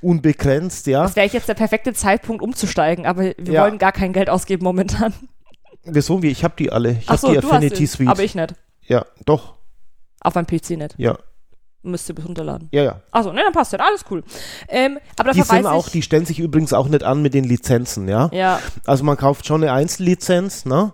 [0.00, 1.02] unbegrenzt, ja.
[1.02, 3.62] Das wäre jetzt der perfekte Zeitpunkt umzusteigen, aber wir Ja.
[3.64, 5.14] wollen gar kein Geld ausgeben momentan.
[5.84, 6.22] Wieso?
[6.22, 6.28] Wie?
[6.28, 6.92] Ich habe die alle.
[7.00, 8.08] Ich habe so, die Affinity Suite.
[8.10, 8.54] aber ich nicht.
[8.86, 9.54] ja, doch.
[10.20, 10.94] Auf meinem PC nicht.
[10.98, 11.18] Ja,
[11.82, 12.68] Müsst ihr bis runterladen.
[12.72, 13.00] ja, ja.
[13.10, 13.80] Achso, ne, dann passt das.
[13.80, 14.22] Alles cool.
[14.68, 18.06] Ähm, aber Die sind auch, die stellen sich übrigens auch nicht an mit den Lizenzen,
[18.06, 18.28] ja.
[18.34, 20.92] Ja, Also man kauft schon eine Einzellizenz, ne?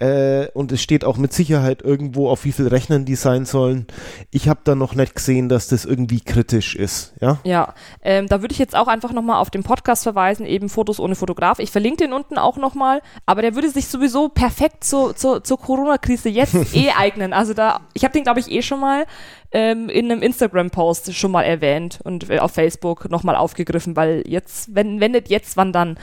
[0.00, 3.86] Äh, und es steht auch mit Sicherheit irgendwo, auf wie viel Rechnern die sein sollen.
[4.30, 7.38] Ich habe da noch nicht gesehen, dass das irgendwie kritisch ist, ja.
[7.44, 7.74] ja.
[8.02, 11.16] Ähm, da würde ich jetzt auch einfach nochmal auf den Podcast verweisen, eben Fotos ohne
[11.16, 11.58] Fotograf.
[11.58, 15.60] Ich verlinke den unten auch nochmal, aber der würde sich sowieso perfekt zu, zu, zur
[15.60, 17.34] Corona-Krise jetzt eh eignen.
[17.34, 19.04] Also da, ich habe den, glaube ich, eh schon mal
[19.52, 24.74] ähm, in einem Instagram-Post schon mal erwähnt und äh, auf Facebook nochmal aufgegriffen, weil jetzt,
[24.74, 25.98] wenn, wenn nicht jetzt, wann dann?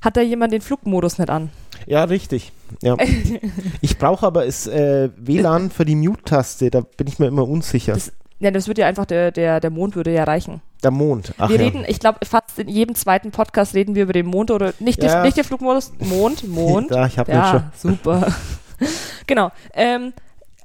[0.00, 1.50] Hat da jemand den Flugmodus nicht an?
[1.86, 2.52] Ja, richtig.
[2.82, 2.96] Ja.
[3.80, 7.92] ich brauche aber das äh, WLAN für die Mute-Taste, da bin ich mir immer unsicher.
[7.94, 10.62] Das- Ja, das würde ja einfach, der, der, der Mond würde ja reichen.
[10.82, 11.34] der Mond.
[11.38, 11.62] Ach wir ja.
[11.64, 15.02] reden, ich glaube, fast in jedem zweiten Podcast reden wir über den Mond oder nicht,
[15.02, 15.08] Ja.
[15.16, 16.90] der, nicht der Flugmodus, Mond, Mond.
[16.90, 17.54] Ja, ich habe den schon.
[17.60, 18.32] ja, super.
[19.26, 19.50] genau.
[19.74, 20.12] Ähm,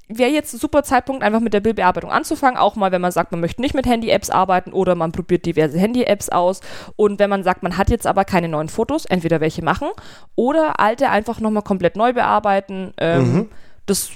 [0.07, 3.31] Wäre jetzt ein super Zeitpunkt, einfach mit der Bildbearbeitung anzufangen, auch mal, wenn man sagt,
[3.31, 6.61] man möchte nicht mit Handy-Apps arbeiten oder man probiert diverse Handy-Apps aus.
[6.95, 9.87] Und wenn man sagt, man hat jetzt aber keine neuen Fotos, entweder welche machen
[10.35, 12.93] oder alte einfach nochmal komplett neu bearbeiten.
[12.97, 13.49] Ähm, Mhm.
[13.87, 14.11] Das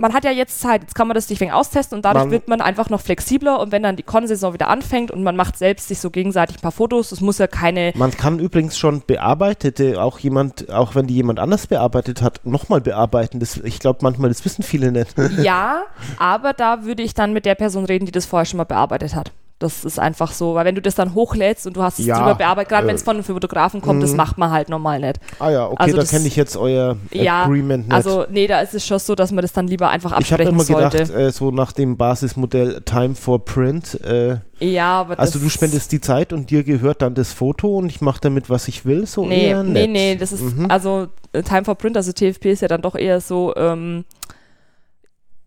[0.00, 2.30] man hat ja jetzt Zeit, jetzt kann man das sich wegen austesten und dadurch Man-
[2.32, 5.56] wird man einfach noch flexibler und wenn dann die Con-Saison wieder anfängt und man macht
[5.58, 9.02] selbst sich so gegenseitig ein paar Fotos, das muss ja keine, Man kann übrigens schon
[9.06, 13.40] bearbeitete, auch jemand, auch wenn die jemand anders bearbeitet hat, nochmal bearbeiten.
[13.40, 15.14] Das, ich glaube manchmal, das wissen viele nicht.
[15.42, 15.82] ja,
[16.18, 19.14] aber da würde ich dann mit der Person reden, die das vorher schon mal bearbeitet
[19.14, 19.32] hat.
[19.60, 22.16] Das ist einfach so, weil wenn du das dann hochlädst und du hast es Ja,
[22.18, 24.16] drüber bearbeitet, gerade äh, wenn es von einem Fotografen kommt, das mhm.
[24.16, 25.20] macht man halt normal nicht.
[25.38, 27.94] Ah ja, okay, Also da kenne ich jetzt euer Ja, Agreement nicht.
[27.94, 30.44] Also, nee, da ist es schon so, dass man das dann lieber einfach ich habe
[30.44, 30.98] absprechen immer sollte.
[31.04, 35.92] gedacht, äh, so nach dem Basismodell Time for Print, äh, ja, aber also du spendest
[35.92, 39.06] die Zeit und dir gehört dann das Foto und ich mache damit, was ich will,
[39.06, 39.90] so Nee, eher nee, nett.
[39.90, 40.70] nee, das ist, Mhm.
[40.70, 44.06] also äh, Time for Print, also TFP ist ja dann doch eher so, ähm,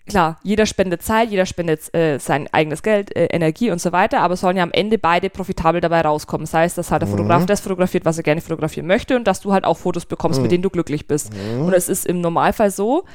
[0.08, 4.20] klar, jeder spendet Zeit, jeder spendet äh, sein eigenes Geld, äh, Energie und so weiter,
[4.22, 6.44] aber es sollen ja am Ende beide profitabel dabei rauskommen.
[6.46, 7.13] Das heißt, dass halt der Mhm.
[7.13, 10.39] Fotograf das fotografiert, was er gerne fotografieren möchte und dass du halt auch Fotos bekommst,
[10.39, 10.44] Mhm.
[10.44, 11.32] mit denen du glücklich bist.
[11.60, 13.06] Und es ist im Normalfall so,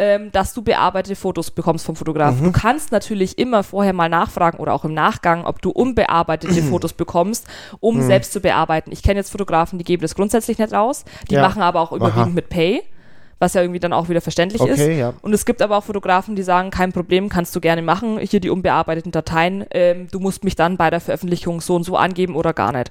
[0.00, 2.40] ähm, dass du bearbeitete Fotos bekommst vom Fotografen.
[2.40, 2.44] Mhm.
[2.44, 6.92] Du kannst natürlich immer vorher mal nachfragen oder auch im Nachgang, ob du unbearbeitete Fotos
[6.92, 7.46] bekommst,
[7.80, 8.92] um selbst zu bearbeiten.
[8.92, 11.42] Ich kenne jetzt Fotografen, die geben das grundsätzlich nicht raus, die Ja.
[11.42, 12.82] machen aber auch überwiegend mit Pay,
[13.38, 14.80] was ja irgendwie dann auch wieder verständlich ist.
[14.80, 15.14] Okay, ja.
[15.22, 18.40] Und es gibt aber auch Fotografen, die sagen, kein Problem, kannst du gerne machen, hier
[18.40, 22.34] die unbearbeiteten Dateien, ähm, du musst mich dann bei der Veröffentlichung so und so angeben
[22.34, 22.90] oder gar nicht.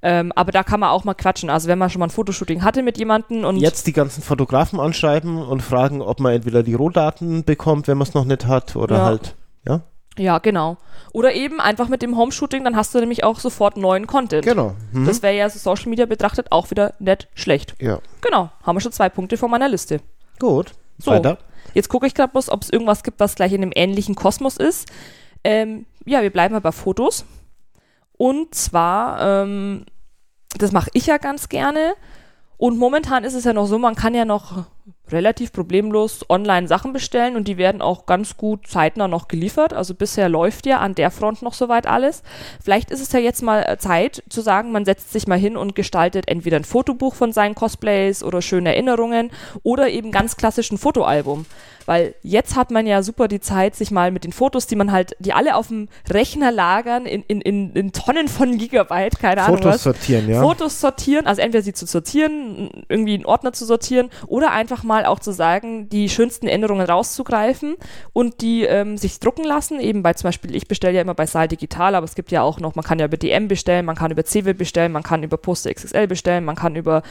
[0.00, 1.50] Ähm, aber da kann man auch mal quatschen.
[1.50, 4.78] Also wenn man schon mal ein Fotoshooting hatte mit jemandem und Jetzt die ganzen Fotografen
[4.78, 8.76] anschreiben und fragen, ob man entweder die Rohdaten bekommt, wenn man es noch nicht hat,
[8.76, 9.04] oder Ja.
[9.04, 9.34] halt,
[9.66, 9.80] ja,
[10.18, 10.76] ja, genau.
[11.12, 14.44] Oder eben einfach mit dem Homeshooting, dann hast du nämlich auch sofort neuen Content.
[14.44, 14.74] genau.
[14.92, 15.06] Mhm.
[15.06, 17.74] Das wäre ja so Social Media betrachtet auch wieder nicht schlecht.
[17.80, 20.00] ja, Genau, haben wir schon zwei Punkte von meiner Liste.
[20.38, 20.72] gut.
[21.00, 21.12] So.
[21.12, 21.38] Weiter.
[21.74, 24.56] Jetzt gucke ich gerade bloß, ob es irgendwas gibt, was gleich in einem ähnlichen Kosmos
[24.56, 24.88] ist.
[25.44, 27.24] Ähm, ja, wir bleiben mal bei Fotos.
[28.16, 29.86] Und zwar, ähm,
[30.58, 31.94] das mache ich ja ganz gerne.
[32.56, 34.64] Und momentan ist es ja noch so, man kann ja noch
[35.12, 39.72] relativ problemlos online Sachen bestellen und die werden auch ganz gut zeitnah noch geliefert.
[39.72, 42.22] Also bisher läuft ja an der Front noch soweit alles.
[42.62, 45.56] Vielleicht ist es ja jetzt mal äh, Zeit zu sagen, man setzt sich mal hin
[45.56, 49.30] und gestaltet entweder ein Fotobuch von seinen Cosplays oder schöne Erinnerungen
[49.62, 51.46] oder eben ganz klassisch ein Fotoalbum.
[51.88, 54.92] Weil jetzt hat man ja super die Zeit, sich mal mit den Fotos, die man
[54.92, 59.40] halt, die alle auf dem Rechner lagern, in, in, in, in Tonnen von Gigabyte, keine
[59.40, 60.42] Ahnung Fotos sortieren, ja.
[60.42, 64.97] Fotos sortieren, also entweder sie zu sortieren, irgendwie einen Ordner zu sortieren oder einfach mal
[65.06, 67.76] auch zu sagen, die schönsten Erinnerungen rauszugreifen
[68.12, 69.80] und die ähm, sich drucken lassen.
[69.80, 72.42] Eben bei zum Beispiel, ich bestelle ja immer bei Saal Digital, aber es gibt ja
[72.42, 75.22] auch noch, man kann ja über DM bestellen, man kann über CW bestellen, man kann
[75.22, 77.02] über Poster XXL bestellen, man kann über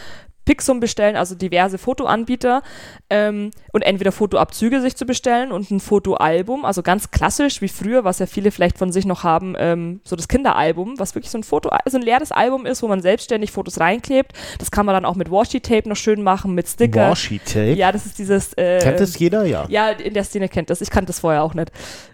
[0.47, 2.63] Pixum bestellen, also diverse Fotoanbieter
[3.09, 8.05] ähm, und entweder Fotoabzüge sich zu bestellen und ein Fotoalbum, also ganz klassisch wie früher,
[8.05, 11.37] was ja viele vielleicht von sich noch haben, ähm, so das Kinderalbum, was wirklich so
[11.37, 14.31] ein Foto, also ein leeres Album ist, wo man selbstständig Fotos reinklebt.
[14.57, 17.11] Das kann man dann auch mit Washi-Tape noch schön machen, mit Sticker.
[17.11, 17.73] Washi-Tape.
[17.73, 18.53] Ja, das ist dieses.
[18.53, 19.45] Äh, Kennt das jeder?
[19.45, 19.65] Ja.
[19.67, 20.79] Ja, in der Szene kennt das.
[20.81, 21.71] Ich kannte das vorher auch nicht.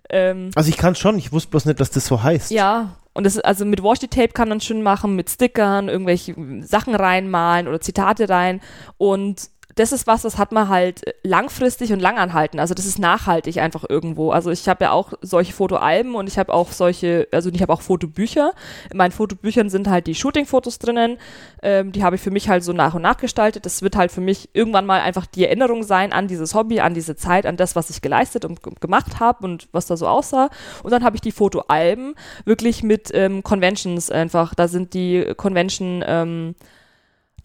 [0.10, 2.50] Ähm, Also ich kann schon, ich wusste bloß nicht, dass das so heißt.
[2.52, 7.68] ja, und das also mit Washi-Tape kann man schön machen, mit Stickern, irgendwelche Sachen reinmalen
[7.68, 8.60] oder Zitate rein.
[8.98, 12.60] Und das ist was, das hat man halt langfristig und langanhalten.
[12.60, 14.32] Also das ist nachhaltig einfach irgendwo.
[14.32, 17.74] Also ich habe ja auch solche Fotoalben und ich habe auch solche, also ich habe
[17.74, 18.54] auch Fotobücher.
[18.92, 21.18] In meinen Fotobüchern sind halt die Shooting-Fotos drinnen.
[21.62, 23.66] Ähm, die habe ich für mich halt so nach und nach gestaltet.
[23.66, 26.94] Das wird halt für mich irgendwann mal einfach die Erinnerung sein an dieses Hobby, an
[26.94, 30.50] diese Zeit, an das, was ich geleistet und gemacht habe und was da so aussah.
[30.84, 32.14] Und dann habe ich die Fotoalben
[32.46, 34.54] wirklich mit ähm, Conventions einfach.
[34.54, 36.56] Da sind die Convention ähm,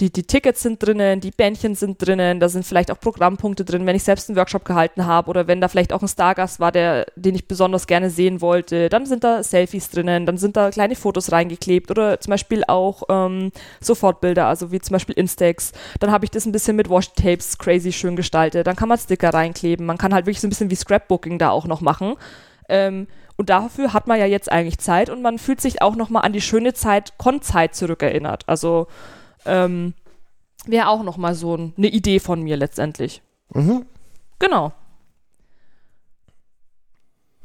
[0.00, 3.84] die, die Tickets sind drinnen, die Bändchen sind drinnen, da sind vielleicht auch Programmpunkte drin,
[3.84, 6.70] wenn ich selbst einen Workshop gehalten habe oder wenn da vielleicht auch ein Stargast war,
[6.70, 10.70] der, den ich besonders gerne sehen wollte, dann sind da Selfies drinnen, dann sind da
[10.70, 15.72] kleine Fotos reingeklebt oder zum Beispiel auch ähm, Sofortbilder, also wie zum Beispiel Instax.
[15.98, 19.34] Dann habe ich das ein bisschen mit Wash-Tapes crazy schön gestaltet, dann kann man Sticker
[19.34, 22.14] reinkleben, man kann halt wirklich so ein bisschen wie Scrapbooking da auch noch machen.
[22.68, 26.24] Ähm, und dafür hat man ja jetzt eigentlich Zeit und man fühlt sich auch nochmal
[26.24, 28.42] an die schöne Zeit, Con-Zeit zurückerinnert.
[28.48, 28.88] Also
[29.48, 29.94] ähm,
[30.66, 33.22] wäre auch nochmal so ein, eine Idee von mir letztendlich.
[33.54, 33.86] Mhm.
[34.38, 34.72] Genau.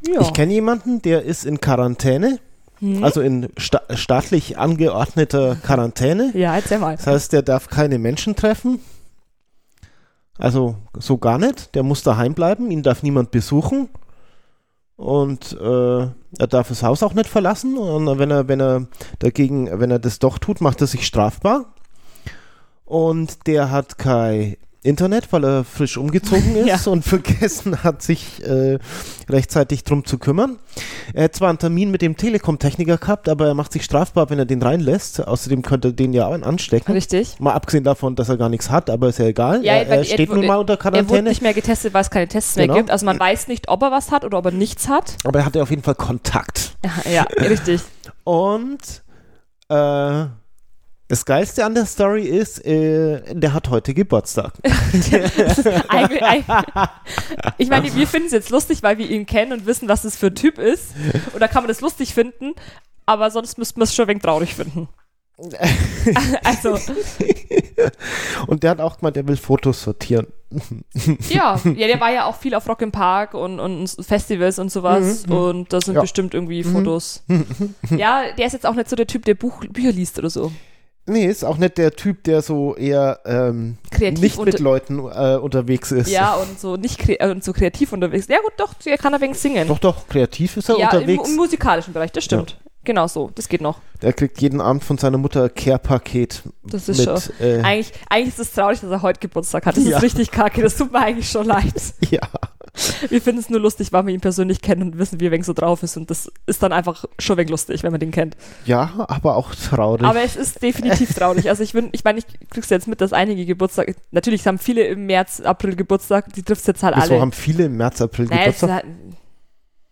[0.05, 0.21] Ja.
[0.21, 2.39] Ich kenne jemanden, der ist in Quarantäne,
[2.79, 3.03] Hm?
[3.03, 6.31] also in sta staatlich angeordneter Quarantäne.
[6.35, 6.97] ja, erzähl mal.
[6.97, 8.79] Das heißt, der darf keine Menschen treffen.
[10.37, 11.75] Also so gar nicht.
[11.75, 13.89] Der muss daheim bleiben, ihn darf niemand besuchen.
[14.97, 17.77] Und äh, er darf das Haus auch nicht verlassen.
[17.77, 18.87] Und wenn er, wenn er
[19.19, 21.73] dagegen, wenn er das doch tut, macht er sich strafbar.
[22.85, 26.91] Und der hat kein Internet, weil er frisch umgezogen ist Ja.
[26.91, 28.79] und vergessen hat, sich äh,
[29.29, 30.59] rechtzeitig drum zu kümmern.
[31.13, 34.39] Er hat zwar einen Termin mit dem Telekom-Techniker gehabt, aber er macht sich strafbar, wenn
[34.39, 35.25] er den reinlässt.
[35.25, 36.91] Außerdem könnte er den ja auch anstecken.
[36.91, 37.39] Richtig.
[37.39, 39.63] Mal abgesehen davon, dass er gar nichts hat, aber ist ja egal.
[39.63, 41.29] Ja, er, er steht nun mal unter Er wurde Quarantäne.
[41.29, 42.73] nicht mehr getestet, weil es keine Tests Genau.
[42.73, 42.91] mehr gibt.
[42.91, 45.15] Also man weiß nicht, ob er was hat oder ob er nichts hat.
[45.23, 46.75] Aber er hatte auf jeden Fall Kontakt.
[46.83, 47.79] Ja, ja richtig.
[48.25, 48.81] Und
[49.69, 50.25] äh,
[51.13, 54.53] das Geilste an der Story ist, äh, der hat heute Geburtstag.
[57.59, 60.15] Ich meine, wir finden es jetzt lustig, weil wir ihn kennen und wissen, was das
[60.15, 60.87] für ein Typ ist.
[61.35, 62.53] Oder kann man das lustig finden,
[63.05, 64.87] aber sonst müssten wir es schon ein wenig traurig finden.
[66.43, 66.79] also,
[68.47, 70.27] Und der hat auch gemeint, er will Fotos sortieren.
[71.29, 74.71] ja, ja, der war ja auch viel auf Rock im Park und, und Festivals und
[74.71, 75.25] sowas.
[75.27, 76.01] Und da sind Ja.
[76.01, 77.23] bestimmt irgendwie Fotos.
[77.95, 80.51] ja, der ist jetzt auch nicht so der Typ, der Buch, Bücher liest oder so.
[81.05, 85.35] Nee, ist auch nicht der Typ, der so eher ähm, nicht mit unter- Leuten äh,
[85.35, 86.09] unterwegs ist.
[86.09, 88.27] Ja, und so nicht kre äh, und so kreativ unterwegs.
[88.29, 89.67] Ja, gut, doch, er kann ein wenig singen.
[89.67, 91.29] Doch, doch, kreativ ist er ja, im, unterwegs.
[91.29, 92.57] im musikalischen Bereich, das stimmt.
[92.85, 93.79] Genau so, das geht noch.
[94.01, 96.43] Der kriegt jeden Abend von seiner Mutter ein Care-Paket.
[96.65, 97.35] Das ist mit, schon.
[97.39, 99.77] Äh, Eigentlich, eigentlich ist es traurig, dass er heute Geburtstag hat.
[99.77, 99.97] Das Ja.
[99.97, 100.61] ist richtig kacke.
[100.61, 101.73] Das tut mir eigentlich schon leid.
[102.09, 102.19] ja.
[103.07, 105.45] Wir finden es nur lustig, weil wir ihn persönlich kennen und wissen, wie er wenig
[105.45, 105.95] so drauf ist.
[105.95, 108.35] Und das ist dann einfach schon wenig lustig, wenn man den kennt.
[108.65, 110.03] ja, aber auch traurig.
[110.05, 111.49] Aber es ist definitiv traurig.
[111.49, 114.83] Also ich, wün- ich meine, ich krieg's jetzt mit, dass einige Geburtstag, natürlich haben viele
[114.87, 117.21] im März, April Geburtstag, die trifft jetzt halt Wieso alle.
[117.21, 118.83] haben viele im März, April Naja, es, Geburtstag?
[118.83, 118.91] hat-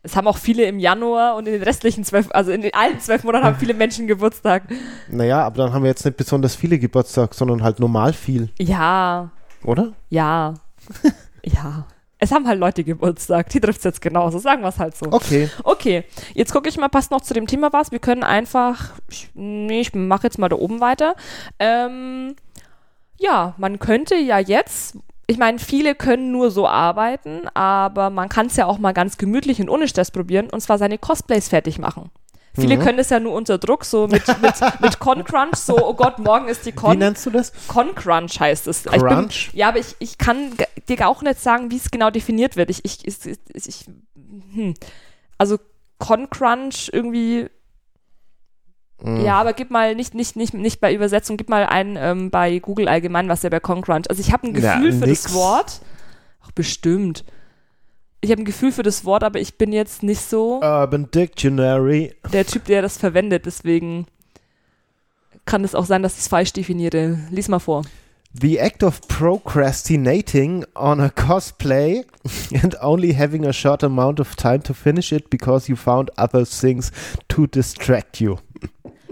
[0.04, 3.00] es haben auch viele im Januar und in den restlichen zwölf, also in den alten
[3.00, 4.64] zwölf Monaten haben viele Menschen Geburtstag.
[5.08, 9.30] Naja, aber dann haben wir jetzt nicht besonders viele Geburtstag, sondern halt normal viel, Ja,
[9.64, 9.94] oder?
[10.10, 10.56] ja,
[11.46, 11.86] ja.
[12.24, 15.08] Es haben halt Leute Geburtstag, die trifft es jetzt genauso, sagen wir es halt so.
[15.12, 15.50] Okay.
[15.64, 16.04] Okay,
[16.36, 17.92] jetzt gucke ich mal, passt noch zu dem Thema was.
[17.92, 21.16] Wir können einfach, ich, nee, ich mache jetzt mal da oben weiter.
[21.58, 22.36] Ähm,
[23.18, 28.46] ja, man könnte ja jetzt, ich meine, viele können nur so arbeiten, aber man kann
[28.46, 31.80] es ja auch mal ganz gemütlich und ohne Stress probieren, und zwar seine Cosplays fertig
[31.80, 32.12] machen.
[32.54, 32.82] Viele Mhm.
[32.82, 36.50] können es ja nur unter Druck, so mit, mit, mit Con-Crunch, so, oh Gott, morgen
[36.50, 36.98] ist die Wie Con.
[36.98, 37.54] nennst du das?
[37.70, 38.86] Con-Crunch heißt es.
[38.86, 39.52] Ich Crunch?
[39.52, 40.52] Bin, ja, aber ich, ich kann
[40.90, 42.70] dir auch nicht sagen, wie es genau definiert wird.
[42.70, 43.18] Ich, ich, ich,
[43.54, 43.86] ich,
[44.54, 44.74] hm.
[45.38, 45.60] Also
[46.00, 47.48] Con-Crunch irgendwie,
[49.04, 49.22] Mhm.
[49.26, 52.60] ja, aber gib mal, nicht, nicht, nicht, nicht bei Übersetzung, gib mal ein ähm, bei
[52.60, 54.08] Google allgemein, was der bei Con-Crunch.
[54.10, 55.24] Also ich habe ein Ja, Gefühl für nix.
[55.24, 55.82] das Wort.
[56.44, 57.24] Ach, bestimmt.
[58.22, 62.14] Ich habe ein Gefühl für das Wort, aber ich bin jetzt nicht so Urban Dictionary.
[62.32, 63.46] der Typ, der das verwendet.
[63.48, 64.06] Deswegen
[65.46, 67.18] kann es auch sein, dass ich es falsch definiere.
[67.32, 67.82] Lies mal vor.
[68.40, 72.06] The act of procrastinating on a cosplay
[72.64, 76.46] and only having a short amount of time to finish it because you found other
[76.46, 76.92] things
[77.28, 78.38] to distract you.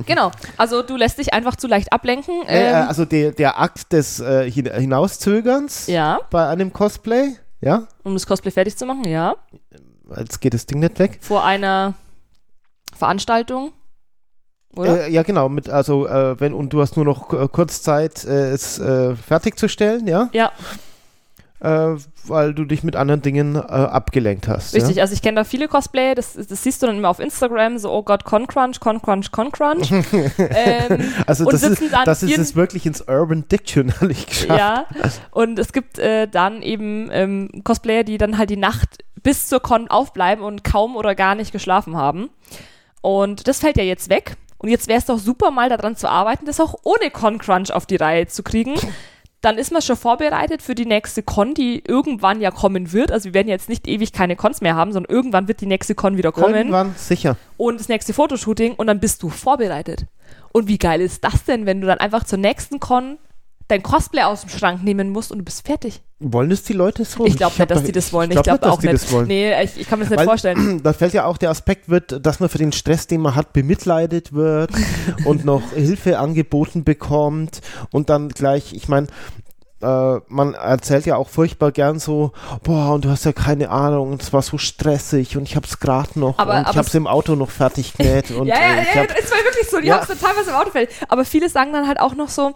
[0.05, 0.31] Genau.
[0.55, 2.43] Also du lässt dich einfach zu leicht ablenken.
[2.47, 7.35] Äh, äh, Ähm, also der, der Akt des äh, Hin- Hinauszögerns ja, bei einem Cosplay,
[7.61, 7.87] ja?
[8.03, 9.35] um das Cosplay fertig zu machen, ja.
[10.17, 11.19] Jetzt geht das Ding nicht weg.
[11.21, 11.93] Vor einer
[12.95, 13.73] Veranstaltung.
[14.75, 15.07] Oder?
[15.07, 15.49] Äh, ja, genau.
[15.49, 20.07] Mit, also, äh, wenn, und du hast nur noch kurz Zeit, äh, es äh, fertigzustellen,
[20.07, 20.29] ja?
[20.31, 20.51] ja,
[21.61, 24.73] Äh, weil du dich mit anderen Dingen äh, abgelenkt hast.
[24.73, 24.95] richtig.
[24.95, 25.01] Ja?
[25.01, 27.91] Also ich kenne da viele Cosplay, das, das siehst du dann immer auf Instagram, so,
[27.91, 29.91] oh Gott, Con-Crunch, Con-Crunch, Con-Crunch.
[30.37, 34.57] ähm, Also, das ist, das ist es wirklich ins Urban Dictionary geschafft.
[34.57, 34.85] Ja,
[35.31, 39.59] und es gibt äh, dann eben ähm, Cosplayer, die dann halt die Nacht bis zur
[39.59, 42.29] Con aufbleiben und kaum oder gar nicht geschlafen haben.
[43.01, 44.37] Und das fällt ja jetzt weg.
[44.59, 47.85] Und jetzt wäre es doch super, mal daran zu arbeiten, das auch ohne Con-Crunch auf
[47.85, 48.75] die Reihe zu kriegen.
[49.41, 53.12] Dann ist man schon vorbereitet für die nächste Con, die irgendwann ja kommen wird.
[53.12, 55.95] Also wir werden jetzt nicht ewig keine Cons mehr haben, sondern irgendwann wird die nächste
[55.95, 57.38] Con wieder kommen Irgendwann, sicher.
[57.56, 60.06] und das nächste Fotoshooting und dann bist du vorbereitet.
[60.52, 63.17] Und wie geil ist das denn, wenn du dann einfach zur nächsten Con
[63.69, 66.01] dein Cosplay aus dem Schrank nehmen musst und du bist fertig?
[66.19, 67.25] Wollen es die Leute so?
[67.25, 68.29] Ich glaube nicht, dass die das wollen.
[68.32, 69.03] Ich Ich glaube glaube nicht, dass auch die nicht.
[69.05, 69.27] das wollen.
[69.27, 70.82] Nee, ich, ich kann mir das nicht Weil- vorstellen.
[70.84, 73.53] Da fällt ja auch der Aspekt wird, dass man für den Stress, den man hat,
[73.53, 74.71] bemitleidet wird
[75.25, 79.08] und noch Hilfe angeboten bekommt und dann gleich, ich meine,
[79.82, 84.12] äh, man erzählt ja auch furchtbar gern so, boah, und du hast ja keine Ahnung,
[84.12, 86.89] und es war so stressig und ich hab's gerade noch Aber- und ich aber hab's
[86.89, 89.38] es- im Auto noch fertig genäht und ja, ja, äh, ich ja, hab, es war
[89.38, 89.79] wirklich so.
[89.79, 90.03] Die Ja.
[90.05, 90.89] dann teilweise im Auto fertig.
[91.08, 92.55] Aber viele sagen dann halt auch noch so,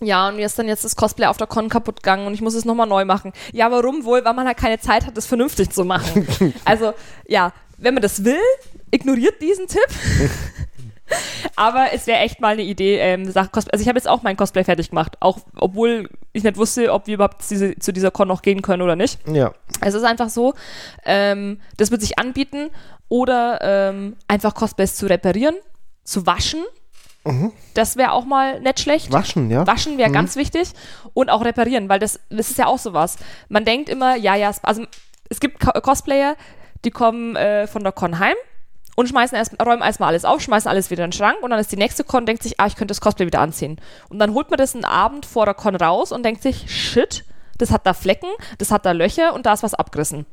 [0.00, 2.42] ja, und mir ist dann jetzt das Cosplay auf der Con kaputt gegangen und ich
[2.42, 3.32] muss es nochmal neu machen.
[3.52, 4.24] Ja, warum wohl?
[4.24, 6.26] Weil man halt keine Zeit hat, das vernünftig zu machen.
[6.64, 6.92] also,
[7.26, 8.40] ja, wenn man das will,
[8.90, 9.86] ignoriert diesen Tipp.
[11.56, 13.70] Aber es wäre echt mal eine Idee, ähm, Cosplay.
[13.72, 17.06] Also ich habe jetzt auch mein Cosplay fertig gemacht, auch obwohl ich nicht wusste, ob
[17.06, 19.18] wir überhaupt diese, zu dieser Con noch gehen können oder nicht.
[19.28, 19.52] ja.
[19.80, 20.54] Es ist einfach so,
[21.04, 22.70] ähm, das wird sich anbieten
[23.08, 25.54] oder ähm, einfach Cosplays zu reparieren,
[26.02, 26.64] zu waschen
[27.74, 29.12] Das wäre auch mal nicht schlecht.
[29.12, 29.66] Waschen, ja.
[29.66, 30.70] Waschen wäre ganz wichtig
[31.14, 33.16] und auch reparieren, weil das, das ist ja auch sowas.
[33.48, 34.84] Man denkt immer, ja, ja, also
[35.28, 36.36] es gibt Co- Cosplayer,
[36.84, 38.36] die kommen äh, von der Con heim
[38.94, 41.58] und schmeißen erst, räumen erstmal alles auf, schmeißen alles wieder in den Schrank und dann
[41.58, 43.80] ist die nächste Con, denkt sich, ah, ich könnte das Cosplay wieder anziehen.
[44.08, 47.24] Und dann holt man das einen Abend vor der Con raus und denkt sich, shit,
[47.58, 50.26] das hat da Flecken, das hat da Löcher und da ist was abgerissen.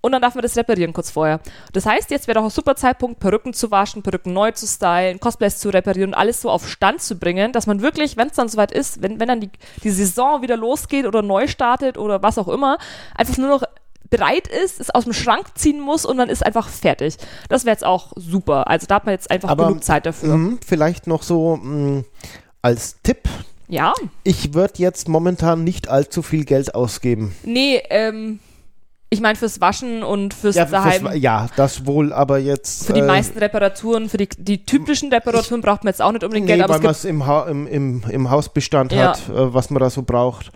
[0.00, 1.40] Und dann darf man das reparieren kurz vorher.
[1.72, 5.18] Das heißt, jetzt wäre doch ein super Zeitpunkt, Perücken zu waschen, Perücken neu zu stylen,
[5.18, 8.34] Cosplays zu reparieren und alles so auf Stand zu bringen, dass man wirklich, wenn es
[8.34, 9.50] dann soweit ist, wenn, wenn dann die,
[9.82, 12.78] die Saison wieder losgeht oder neu startet oder was auch immer,
[13.16, 13.62] einfach nur noch
[14.08, 17.16] bereit ist, es aus dem Schrank ziehen muss und dann ist einfach fertig.
[17.48, 18.68] Das wäre jetzt auch super.
[18.68, 20.36] Also da hat man jetzt einfach Aber, genug Zeit dafür.
[20.36, 22.04] Mhm, vielleicht noch so mh,
[22.62, 23.28] als Tipp.
[23.66, 27.34] Ja, Ich würde jetzt momentan nicht allzu viel Geld ausgeben.
[27.42, 28.38] nee, ähm,
[29.10, 31.02] ich meine fürs Waschen und fürs Ja, Daheim.
[31.06, 32.86] fürs- ja, das wohl, aber jetzt.
[32.86, 36.24] Für die äh, meisten Reparaturen, für die, die typischen Reparaturen braucht man jetzt auch nicht
[36.24, 39.10] unbedingt Geld, Nee, aber weil man es im, ha im, im, im Hausbestand Ja.
[39.10, 40.50] hat, äh, was man da so braucht.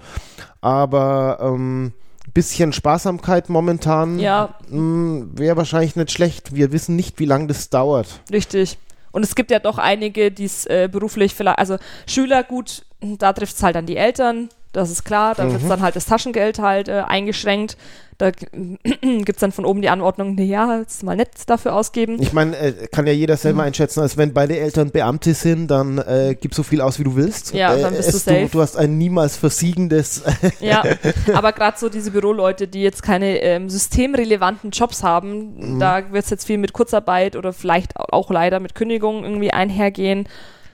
[0.61, 1.93] Aber ähm,
[2.35, 4.55] bisschen Sparsamkeit momentan Ja.
[4.69, 6.55] wäre wahrscheinlich nicht schlecht.
[6.55, 8.21] Wir wissen nicht, wie lange das dauert.
[8.31, 8.79] Richtig.
[9.11, 13.33] Und es gibt ja doch einige, die es äh, beruflich vielleicht, also Schüler, gut, da
[13.33, 15.53] trifft es halt dann die Eltern, das ist klar, da Mhm.
[15.53, 17.77] wird dann halt das Taschengeld halt äh, eingeschränkt.
[18.23, 18.31] Da
[19.03, 22.23] gibt es dann von oben die Anordnung, nee, ja, jetzt mal nett dafür ausgeben.
[22.23, 23.39] Ich meine, äh, kann ja jeder Mhm.
[23.39, 27.05] selber einschätzen, als wenn beide Eltern Beamte sind, dann äh, gib so viel aus, wie
[27.05, 27.53] du willst.
[27.53, 28.43] Ja, äh, dann bist du es- safe.
[28.43, 30.23] Du, du hast ein niemals versiegendes.
[30.61, 30.85] Ja,
[31.35, 35.81] aber gerade so diese Büroleute, die jetzt keine ähm, systemrelevanten Jobs haben, Mhm.
[35.81, 40.29] da wird es jetzt viel mit Kurzarbeit oder vielleicht auch leider mit Kündigungen irgendwie einhergehen.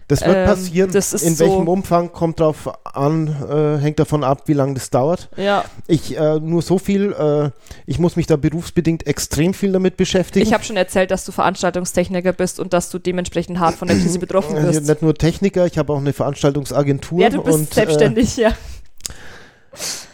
[0.09, 0.91] Das wird Ähm, passieren.
[0.91, 4.89] das In so- welchem Umfang kommt drauf an, äh, hängt davon ab, wie lange das
[4.89, 5.29] dauert.
[5.37, 7.51] Ja, Ich äh, nur so viel, äh,
[7.85, 10.47] ich muss mich da berufsbedingt extrem viel damit beschäftigen.
[10.47, 13.99] ich habe schon erzählt, dass du Veranstaltungstechniker bist und dass du dementsprechend hart von der
[13.99, 14.89] Krise betroffen Also wirst.
[14.89, 17.21] nicht nur Techniker, ich habe auch eine Veranstaltungsagentur.
[17.21, 18.49] Ja, du bist und, selbstständig, ja.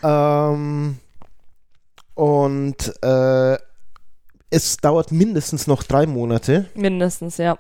[0.02, 0.06] Äh,
[0.52, 0.98] ähm,
[2.14, 3.56] und äh,
[4.50, 7.56] es dauert mindestens noch drei Monate Mindestens, ja.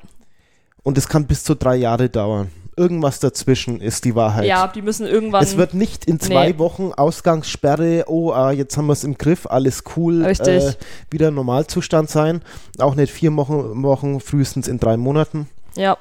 [0.84, 2.50] Und es kann bis zu drei Jahre dauern.
[2.76, 4.46] Irgendwas dazwischen ist die Wahrheit.
[4.46, 5.44] Ja, die müssen irgendwann.
[5.44, 6.58] Es wird nicht in zwei Nee.
[6.58, 10.24] Wochen Ausgangssperre, oh, ah, jetzt haben wir es im Griff, alles cool.
[10.24, 10.72] Äh,
[11.10, 12.42] wieder Normalzustand sein.
[12.78, 15.48] Auch nicht vier Wochen, Wochen, frühestens in drei Monaten.
[15.76, 15.96] ja.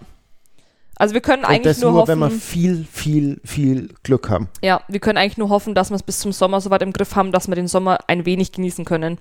[0.95, 4.29] Also wir können Und eigentlich das nur, nur, hoffen, wenn wir viel, viel, viel Glück
[4.29, 4.47] haben.
[4.61, 7.15] ja, wir können eigentlich nur hoffen, dass wir es bis zum Sommer soweit im Griff
[7.15, 9.17] haben, dass wir den Sommer ein wenig genießen können.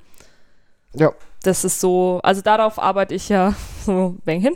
[0.95, 1.13] Ja.
[1.43, 3.55] Das ist so, also darauf arbeite ich ja
[3.87, 4.55] so bang hin.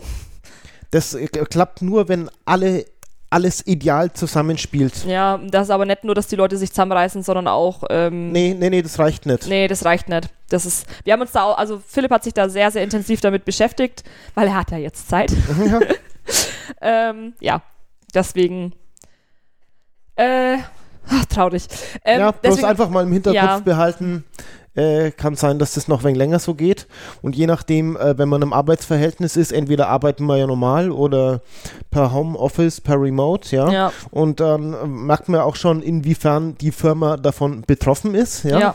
[0.97, 2.87] Das äh, klappt nur, wenn alle
[3.29, 5.05] alles ideal zusammenspielt.
[5.05, 8.55] Ja, das ist aber nicht nur, dass die Leute sich zusammenreißen, sondern auch, ähm, Nee,
[8.59, 9.47] nee, nee, das reicht nicht.
[9.49, 10.31] Nee, das reicht nicht.
[10.49, 13.21] Das ist, wir haben uns da, auch, also Philipp hat sich da sehr, sehr intensiv
[13.21, 14.05] damit beschäftigt,
[14.35, 15.33] weil er hat ja jetzt Zeit.
[15.67, 15.81] Ja.
[17.11, 17.63] ähm, ja,
[18.15, 18.73] deswegen,
[20.15, 20.57] äh,
[21.09, 21.67] ach, traurig.
[22.05, 23.59] Ähm, ja, bloß deswegen, einfach mal im Hinterkopf Ja.
[23.59, 24.25] behalten.
[24.77, 26.87] Äh, kann sein, dass das noch ein wenig länger so geht.
[27.23, 31.41] Und je nachdem, äh, wenn man im Arbeitsverhältnis ist, entweder arbeiten wir ja normal oder
[31.91, 33.71] per Homeoffice, per Remote, ja.
[33.71, 38.59] Ja, Und dann äh, merkt man auch schon, inwiefern die Firma davon betroffen ist, ja.
[38.59, 38.75] ja.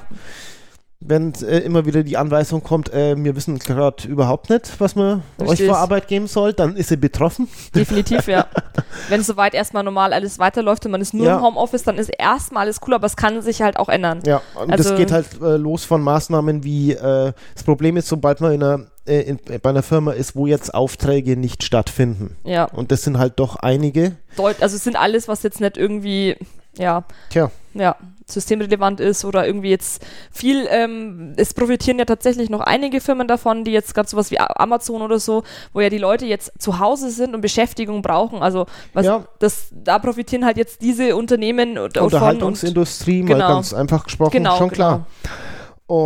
[1.04, 5.20] Wenn äh, immer wieder die Anweisung kommt, äh, wir wissen gerade überhaupt nicht, was euch
[5.40, 5.68] Richtig.
[5.68, 7.48] für Arbeit geben soll, dann ist sie betroffen.
[7.76, 8.46] definitiv, ja.
[9.10, 11.38] Wenn soweit erstmal normal alles weiterläuft und man ist nur Ja.
[11.38, 14.20] im Homeoffice, dann ist erstmal alles cool, aber es kann sich halt auch ändern.
[14.28, 18.08] Ja, und Also- das geht halt äh, los von Maßnahmen wie, äh, das Problem ist,
[18.08, 22.38] sobald man in einer, äh, in, bei einer Firma ist, wo jetzt Aufträge nicht stattfinden.
[22.44, 24.18] Ja, Und das sind halt doch einige.
[24.38, 26.38] Deut also es sind alles, was jetzt nicht irgendwie,
[26.78, 27.96] ja, Tja, ja,
[28.32, 33.63] systemrelevant ist oder irgendwie jetzt viel, ähm, es profitieren ja tatsächlich noch einige Firmen davon,
[33.63, 37.10] die jetzt gerade sowas wie Amazon oder so, wo ja die Leute jetzt zu Hause
[37.12, 38.41] sind und Beschäftigung brauchen.
[38.41, 39.26] Also was, Ja.
[39.39, 43.48] das, da profitieren halt jetzt diese Unternehmen und- von und Unterhaltungsindustrie, mal Genau.
[43.48, 45.06] ganz einfach gesprochen, genau, schon klar.
[45.24, 45.36] genau.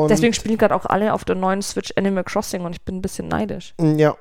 [0.04, 2.96] Und Deswegen spielen gerade auch alle auf der neuen Switch Animal Crossing und ich bin
[2.98, 3.76] ein bisschen neidisch.
[3.80, 4.16] ja,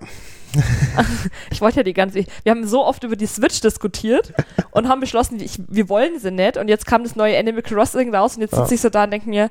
[1.50, 4.32] Ich wollte ja die ganze, wir haben so oft über die Switch diskutiert
[4.70, 8.14] und haben beschlossen, ich, wir wollen sie nicht und jetzt kam das neue Animal Crossing
[8.14, 8.60] raus und jetzt Ja.
[8.62, 9.50] sitze ich so da und denke mir,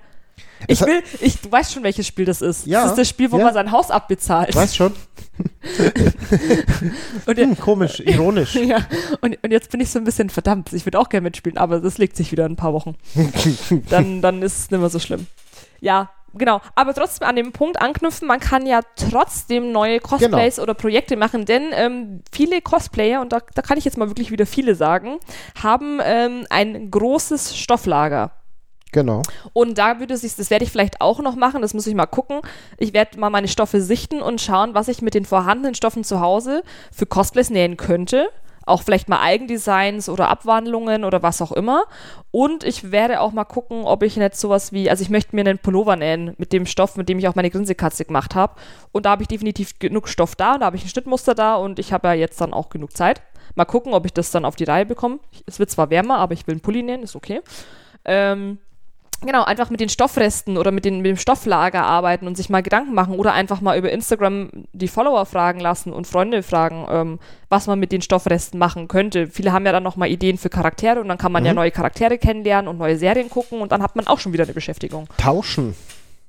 [0.68, 2.66] ich Es will, ich, du weißt schon, welches Spiel das ist.
[2.66, 3.46] Ja, Das ist das Spiel, wo ja.
[3.46, 4.56] man sein Haus abbezahlt.
[4.56, 4.94] weißt schon.
[7.26, 8.56] Und, Hm, komisch, ironisch.
[8.56, 8.78] ja,
[9.22, 11.80] und, und jetzt bin ich so ein bisschen verdammt, ich würde auch gerne mitspielen, aber
[11.80, 12.96] das legt sich wieder in ein paar Wochen.
[13.90, 15.28] dann, dann ist es nicht mehr so schlimm.
[15.82, 16.62] Ja, genau.
[16.76, 21.46] Aber trotzdem an dem Punkt anknüpfen, man kann ja trotzdem neue Cosplays oder Projekte machen,
[21.46, 25.20] denn ähm, viele Cosplayer, und da, da kann ich jetzt mal wirklich wieder viele sagen,
[25.62, 28.32] haben ähm, ein großes Stofflager.
[28.94, 29.24] Genau.
[29.54, 32.06] Und da würde sich, das werde ich vielleicht auch noch machen, das muss ich mal
[32.06, 32.42] gucken.
[32.78, 36.22] Ich werde mal meine Stoffe sichten und schauen, was ich mit den vorhandenen Stoffen zu
[36.22, 38.30] Hause für Cosplays nähen könnte.
[38.66, 41.86] Auch vielleicht mal Eigendesigns oder Abwandlungen oder was auch immer.
[42.32, 45.42] Und ich werde auch mal gucken, ob ich nicht sowas wie, also ich möchte mir
[45.42, 48.56] einen Pullover nähen mit dem Stoff, mit dem ich auch meine Grinsekatze gemacht habe.
[48.92, 51.80] Und da habe ich definitiv genug Stoff da, da habe ich ein Schnittmuster da und
[51.80, 53.22] ich habe ja jetzt dann auch genug Zeit.
[53.56, 55.20] Mal gucken, ob ich das dann auf die Reihe bekomme.
[55.46, 57.42] Es wird zwar wärmer, aber ich will einen Pulli nähen, ist okay.
[58.06, 58.58] Ähm,
[59.22, 62.62] Genau, einfach mit den Stoffresten oder mit, den, mit dem Stofflager arbeiten und sich mal
[62.62, 67.20] Gedanken machen oder einfach mal über Instagram die Follower fragen lassen und Freunde fragen, ähm,
[67.50, 69.28] was man mit den Stoffresten machen könnte.
[69.28, 71.48] Viele haben ja dann nochmal Ideen für Charaktere und dann kann man mhm.
[71.48, 74.44] ja neue Charaktere kennenlernen und neue Serien gucken und dann hat man auch schon wieder
[74.44, 75.08] eine Beschäftigung.
[75.18, 75.76] Tauschen.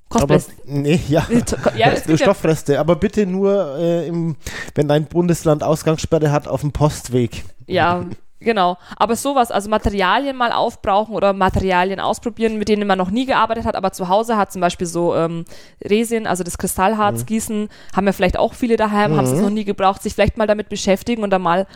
[0.09, 0.49] Cosplays.
[0.49, 1.27] Aber, nee, ja.
[1.77, 4.37] ja Stoffreste, aber bitte nur, äh, im,
[4.75, 7.45] wenn dein Bundesland Ausgangssperre hat, auf dem Postweg.
[7.67, 8.05] Ja,
[8.45, 13.27] Genau, aber sowas, also Materialien mal aufbrauchen oder Materialien ausprobieren, mit denen man noch nie
[13.27, 15.45] gearbeitet hat, aber zu Hause hat zum Beispiel so ähm,
[15.83, 17.27] Resin, also das Kristallharz mhm.
[17.27, 19.17] gießen, haben ja vielleicht auch viele daheim, mhm.
[19.17, 21.67] haben es noch nie gebraucht, sich vielleicht mal damit beschäftigen und dann mal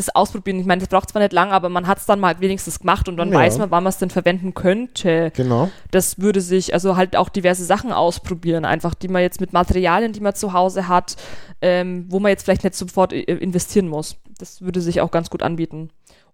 [0.00, 0.58] das ausprobieren.
[0.58, 3.08] Ich meine, das braucht zwar nicht lange, aber man hat es dann mal wenigstens gemacht
[3.08, 3.38] und dann ja.
[3.38, 5.32] weiß man, wann man es denn verwenden könnte.
[5.34, 5.70] Genau.
[5.90, 10.12] Das würde sich, also halt auch diverse Sachen ausprobieren, einfach, die man jetzt mit Materialien,
[10.12, 11.16] die man zu Hause hat,
[11.60, 14.16] ähm, wo man jetzt vielleicht nicht sofort investieren muss.
[14.38, 15.90] Das würde sich auch ganz gut anbieten.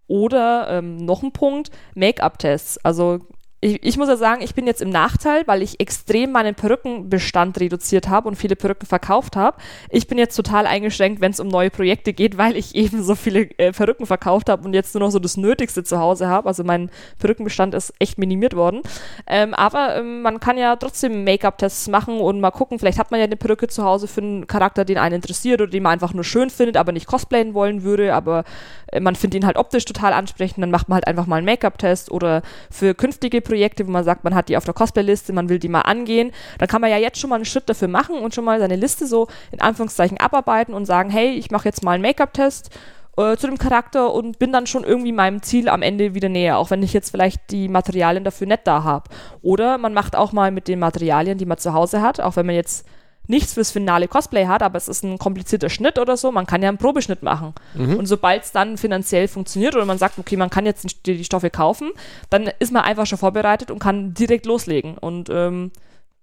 [0.09, 2.79] Oder ähm, noch ein Punkt, Make-up-Tests.
[2.85, 3.21] Also
[3.63, 7.59] ich, ich, muss ja sagen, ich bin jetzt im Nachteil, weil ich extrem meinen Perückenbestand
[7.59, 9.57] reduziert habe und viele Perücken verkauft habe.
[9.89, 13.15] Ich bin jetzt total eingeschränkt, wenn es um neue Projekte geht, weil ich eben so
[13.15, 16.49] viele äh, Perücken verkauft habe und jetzt nur noch so das Nötigste zu Hause habe.
[16.49, 18.83] Also mein Perückenbestand ist echt minimiert worden.
[19.27, 23.21] Ähm, aber ähm, man kann ja trotzdem Make-up-Tests machen und mal gucken, vielleicht hat man
[23.21, 26.13] ja eine Perücke zu Hause für einen Charakter, den einen interessiert oder den man einfach
[26.13, 28.45] nur schön findet, aber nicht cosplayen wollen würde, aber
[28.93, 31.47] äh, man findet ihn halt optisch total ansprechend, dann macht man halt einfach mal einen
[31.47, 35.49] Make-up-Test oder für künftige Projekte, wo man sagt, man hat die auf der Cosplay-Liste, man
[35.49, 38.19] will die mal angehen, dann kann man ja jetzt schon mal einen Schritt dafür machen
[38.19, 41.83] und schon mal seine Liste so in Anführungszeichen abarbeiten und sagen, hey, ich mache jetzt
[41.83, 42.71] mal einen Make-up-Test
[43.17, 46.59] äh, zu dem Charakter und bin dann schon irgendwie meinem Ziel am Ende wieder näher,
[46.59, 49.09] auch wenn ich jetzt vielleicht die Materialien dafür nicht da habe.
[49.43, 52.47] Oder man macht auch mal mit den Materialien, die man zu Hause hat, auch wenn
[52.47, 52.87] man jetzt
[53.29, 56.63] nichts fürs finale Cosplay hat, aber es ist ein komplizierter Schnitt oder so, man kann
[56.63, 57.55] ja einen Probeschnitt machen.
[57.75, 57.97] Mhm.
[57.97, 61.51] Und sobald es dann finanziell funktioniert oder man sagt, okay, man kann jetzt die, Stoffe
[61.51, 61.91] kaufen,
[62.31, 64.97] dann ist man einfach schon vorbereitet und kann direkt loslegen.
[64.99, 65.73] Und ähm,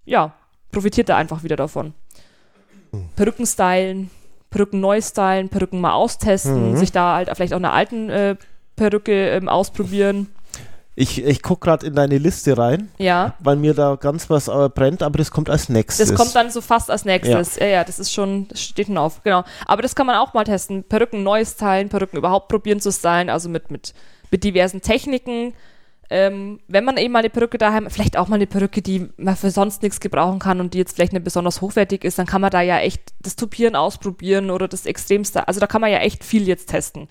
[0.06, 0.34] ja,
[0.72, 1.94] profitiert da einfach wieder davon.
[3.16, 4.10] Perücken stylen,
[4.50, 6.78] Perücken neu stylen, Perücken mal austesten, mhm.
[6.78, 8.36] sich da halt vielleicht auch eine alten äh,
[8.76, 10.28] Perücke ähm, ausprobieren.
[10.96, 13.34] Ich, ich gucke gerade in deine Liste rein, ja.
[13.40, 16.10] weil mir da ganz was äh, brennt, aber das kommt als nächstes.
[16.10, 17.56] Das kommt dann so fast als nächstes.
[17.56, 19.44] Ja, ja, ja das ist schon, das steht schon auf, genau.
[19.66, 20.84] Aber das kann man auch mal testen.
[20.84, 23.96] Perücken neu stylen, Perücken überhaupt probieren zu stylen, also mit, mit,
[24.30, 25.54] mit diversen Techniken.
[26.12, 29.36] Ähm, wenn man eben mal eine Perücke daheim, vielleicht auch mal eine Perücke, die man
[29.36, 32.42] für sonst nichts gebrauchen kann und die jetzt vielleicht nicht besonders hochwertig ist, dann kann
[32.42, 35.48] man da ja echt das Tupieren ausprobieren oder das Extremste.
[35.48, 37.08] Also da kann man ja echt viel jetzt testen.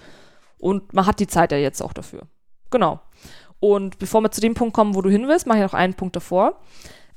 [0.61, 2.29] Und man hat die Zeit ja jetzt auch dafür.
[2.71, 3.01] Genau.
[3.63, 5.95] Und bevor wir zu dem Punkt kommen, wo du hin willst, mache ich noch einen
[5.95, 6.59] Punkt davor.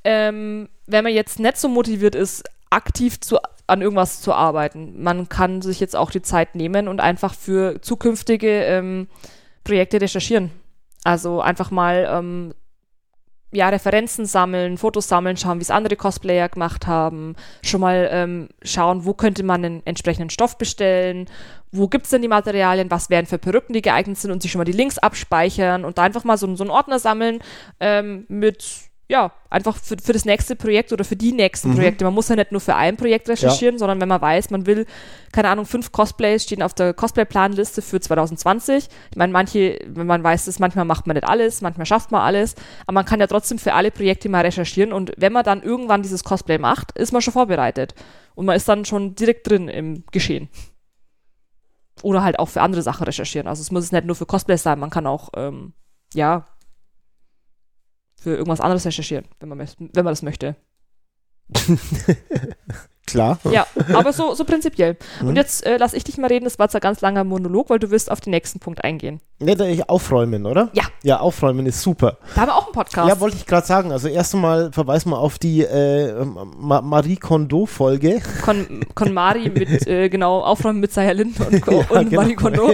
[0.04, 5.28] Ähm, wenn man jetzt nicht so motiviert ist, aktiv zu, an irgendwas zu arbeiten, man
[5.28, 9.08] kann sich jetzt auch die Zeit nehmen und einfach für zukünftige ähm,
[9.64, 10.52] Projekte recherchieren.
[11.04, 12.54] Also einfach mal ähm,
[13.56, 18.50] ja, Referenzen sammeln, Fotos sammeln, schauen, wie es andere Cosplayer gemacht haben, schon mal ähm,
[18.62, 21.28] schauen, wo könnte man einen entsprechenden Stoff bestellen,
[21.72, 24.32] wo gibt es denn die Materialien, was wären für Perücken, die geeignet sind?
[24.32, 27.00] Und sich schon mal die Links abspeichern und da einfach mal so, so einen Ordner
[27.00, 27.40] sammeln
[27.80, 31.76] ähm, mit ja, einfach für, für das nächste Projekt oder für die nächsten mhm.
[31.76, 32.06] Projekte.
[32.06, 33.80] Man muss ja nicht nur für ein Projekt recherchieren, ja.
[33.80, 34.88] sondern wenn man weiß, man will,
[35.32, 38.88] keine Ahnung, fünf Cosplays stehen auf der Cosplay-Planliste für 2020.
[39.12, 42.22] Ich meine, manche, wenn man weiß das manchmal macht man nicht alles, manchmal schafft man
[42.22, 42.56] alles,
[42.88, 46.02] aber man kann ja trotzdem für alle Projekte mal recherchieren und wenn man dann irgendwann
[46.02, 47.94] dieses Cosplay macht, ist man schon vorbereitet.
[48.34, 50.50] Und man ist dann schon direkt drin im Geschehen.
[52.02, 53.48] Oder halt auch für andere Sachen recherchieren.
[53.48, 55.74] Also es muss nicht nur für Cosplays sein, man kann auch, ähm,
[56.14, 56.48] ja,
[58.26, 60.56] für irgendwas anderes recherchieren, wenn man, wenn man das möchte.
[63.06, 63.38] Klar.
[63.52, 64.98] Ja, aber so, so prinzipiell.
[65.22, 65.28] Mhm.
[65.28, 67.78] Und jetzt äh, lass ich dich mal reden, das war zwar ganz langer Monolog, weil
[67.78, 69.22] du wirst auf den nächsten Punkt eingehen.
[69.38, 70.72] Ne, aufräumen, oder?
[70.74, 70.86] Ja.
[71.04, 72.18] Ja, aufräumen ist super.
[72.34, 73.08] Da haben wir auch einen Podcast.
[73.08, 73.92] Ja, wollte ich gerade sagen.
[73.92, 78.24] Also erst einmal verweisen wir auf die äh, Ma Marie Kondo-Folge.
[78.44, 82.22] Con, Con Mari mit, äh, genau, Aufräumen mit Sayalin und, ja, und genau.
[82.24, 82.74] Marie Kondo.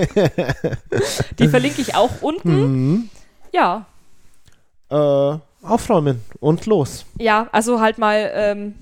[1.39, 2.61] die verlinke ich auch unten.
[2.61, 3.09] Mhm.
[3.51, 3.87] Ja,
[4.91, 7.05] äh, aufräumen und los.
[7.17, 8.73] Ja, also halt mal ähm,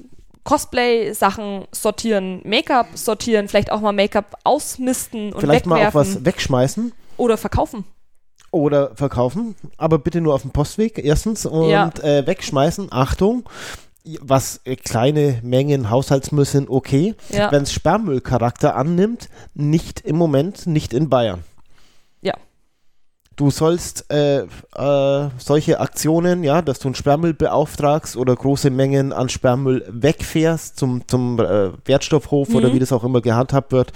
[0.43, 5.83] Cosplay-Sachen sortieren, Make-up sortieren, vielleicht auch mal Make-up ausmisten und vielleicht wegwerfen.
[5.83, 6.91] mal auch was wegschmeißen.
[7.17, 7.85] Oder verkaufen.
[8.51, 11.91] Oder verkaufen, aber bitte nur auf dem Postweg erstens und ja.
[12.01, 12.87] äh, wegschmeißen.
[12.91, 13.47] Achtung,
[14.21, 17.13] was äh, kleine Mengen Haushaltsmüll sind okay.
[17.29, 17.51] Ja.
[17.51, 21.43] Wenn es Sperrmüllcharakter annimmt, nicht im Moment, nicht in Bayern.
[23.39, 29.13] Du sollst äh, äh, solche Aktionen, ja, dass du einen Sperrmüll beauftragst oder große Mengen
[29.13, 32.73] an Sperrmüll wegfährst zum, zum äh, Wertstoffhof oder Mhm.
[32.73, 33.93] wie das auch immer gehandhabt wird,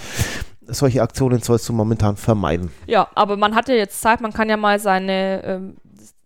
[0.66, 2.72] solche Aktionen sollst du momentan vermeiden.
[2.88, 5.76] Ja, aber man hat ja jetzt Zeit, man kann ja mal seine, ähm,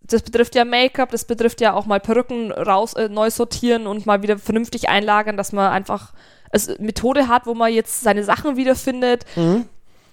[0.03, 4.05] das betrifft ja Make-up, das betrifft ja auch mal Perücken raus, äh, neu sortieren und
[4.05, 6.13] mal wieder vernünftig einlagern, dass man einfach
[6.51, 9.26] es Methode hat, wo man jetzt seine Sachen wiederfindet.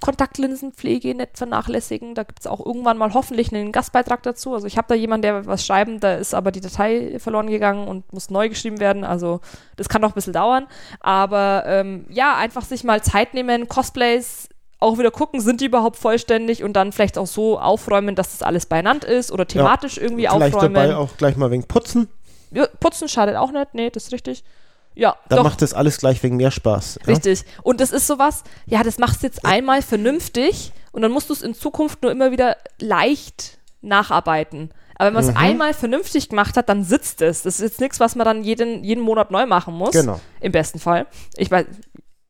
[0.01, 2.15] Kontaktlinsenpflege nicht vernachlässigen.
[2.15, 4.55] Da gibt es auch irgendwann mal hoffentlich einen Gastbeitrag dazu.
[4.55, 7.89] Also ich habe da jemanden, der was schreiben, da ist aber die Datei verloren gegangen
[7.89, 9.05] und muss neu geschrieben werden.
[9.05, 9.41] Also
[9.77, 10.67] das kann noch ein bisschen dauern.
[11.01, 14.49] Aber ähm, ja, einfach sich mal Zeit nehmen, Cosplays
[14.81, 18.43] auch wieder gucken, sind die überhaupt vollständig und dann vielleicht auch so aufräumen, dass das
[18.43, 20.75] alles beieinander ist oder thematisch irgendwie Vielleicht aufräumen.
[20.75, 22.09] dabei auch gleich mal wegen Putzen.
[22.51, 24.45] Ja, putzen schadet auch nicht, nee, das ist richtig.
[24.97, 25.43] Ja, Da doch.
[25.45, 27.01] macht das alles gleich wegen mehr Spaß.
[27.01, 27.07] Ja?
[27.13, 27.45] Richtig.
[27.63, 31.33] Und das ist sowas, ja, das machst du jetzt einmal vernünftig und dann musst du
[31.35, 34.71] es in Zukunft nur immer wieder leicht nacharbeiten.
[34.97, 35.37] Aber wenn man es Mhm.
[35.37, 37.43] einmal vernünftig gemacht hat, dann sitzt es.
[37.43, 39.91] Das ist jetzt nichts, was man dann jeden, jeden Monat neu machen muss.
[39.91, 40.21] Genau.
[40.41, 41.07] Im besten Fall.
[41.37, 41.67] Ich weiß,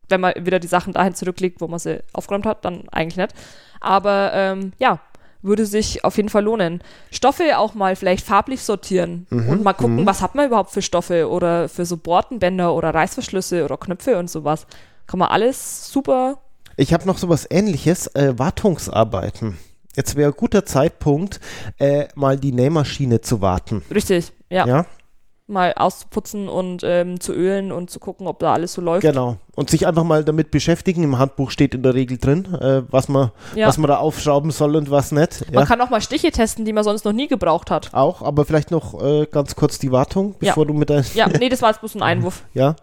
[0.08, 3.34] wenn man wieder die Sachen dahin zurücklegt, wo man sie aufgeräumt hat, dann eigentlich nicht.
[3.80, 5.00] Aber ähm, ja,
[5.44, 6.82] würde sich auf jeden Fall lohnen.
[7.12, 10.82] Stoffe auch mal vielleicht farblich sortieren Mhm, und mal gucken, was hat man überhaupt für
[10.82, 14.66] Stoffe oder für so Bortenbänder oder Reißverschlüsse oder Knöpfe und sowas.
[15.06, 16.38] Kann man alles super.
[16.76, 19.58] Ich habe noch sowas ähnliches, äh, Wartungsarbeiten.
[19.94, 21.38] Jetzt wäre ein guter Zeitpunkt,
[21.78, 23.82] äh, mal die Nähmaschine zu warten.
[23.94, 24.66] Richtig, ja.
[24.66, 24.86] Ja,
[25.46, 29.02] Mal auszuputzen und ähm, zu ölen und zu gucken, ob da alles so läuft.
[29.02, 29.36] genau.
[29.54, 31.02] Und sich einfach mal damit beschäftigen.
[31.02, 33.68] Im Handbuch steht in der Regel drin, äh, was, man, Ja.
[33.68, 35.44] was man da aufschrauben soll und was nicht.
[35.52, 37.92] Man Ja, kann auch mal Stiche testen, die man sonst noch nie gebraucht hat.
[37.92, 40.52] auch, aber vielleicht noch äh, ganz kurz die Wartung, Ja.
[40.52, 41.04] bevor du mit deinem.
[41.12, 42.42] Ja, nee, das war jetzt bloß ein Einwurf.
[42.54, 42.74] Ja.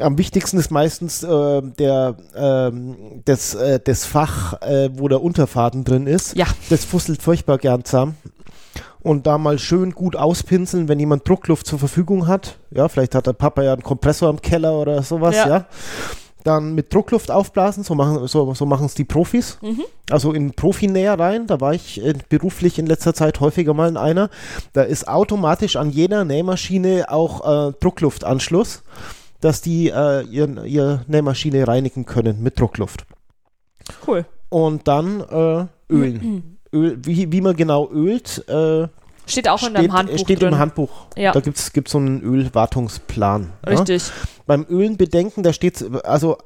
[0.00, 5.82] Am wichtigsten ist meistens äh, der, ähm, das, äh, das Fach, äh, wo der Unterfaden
[5.82, 6.36] drin ist.
[6.36, 6.46] Ja.
[6.70, 8.16] Das fusselt furchtbar gern zusammen.
[9.00, 12.58] Und da mal schön gut auspinseln, wenn jemand Druckluft zur Verfügung hat.
[12.70, 15.48] Ja, vielleicht hat der Papa ja einen Kompressor im Keller oder sowas, ja.
[15.48, 15.66] Ja.
[16.44, 19.58] Dann mit Druckluft aufblasen, so machen so, so es die Profis.
[19.62, 19.84] Mhm.
[20.10, 23.96] Also in Profinäher rein, da war ich äh, beruflich in letzter Zeit häufiger mal in
[23.96, 24.28] einer.
[24.72, 28.82] Da ist automatisch an jeder Nähmaschine auch äh, Druckluftanschluss,
[29.40, 33.04] dass die äh, ihr, ihr Nähmaschine reinigen können mit Druckluft.
[34.06, 34.26] Cool.
[34.48, 36.48] Und dann äh, ölen.
[36.72, 38.88] Öl, wie, wie man genau ölt, äh,
[39.26, 40.48] Steht auch in steht, deinem Handbuch steht drin.
[40.52, 40.90] im Handbuch.
[41.16, 41.32] Ja.
[41.32, 43.52] Da gibt es so einen Ölwartungsplan.
[43.64, 43.70] Ja?
[43.70, 44.10] Richtig.
[44.46, 46.38] Beim Ölen bedenken, da steht, also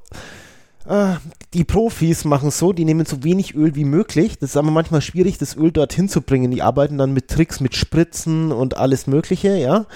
[0.87, 1.15] äh,
[1.55, 4.39] die Profis machen es so, die nehmen so wenig Öl wie möglich.
[4.39, 6.51] Das ist aber manchmal schwierig, das Öl dorthin zu bringen.
[6.51, 9.87] Die arbeiten dann mit Tricks, mit Spritzen und alles Mögliche, ja.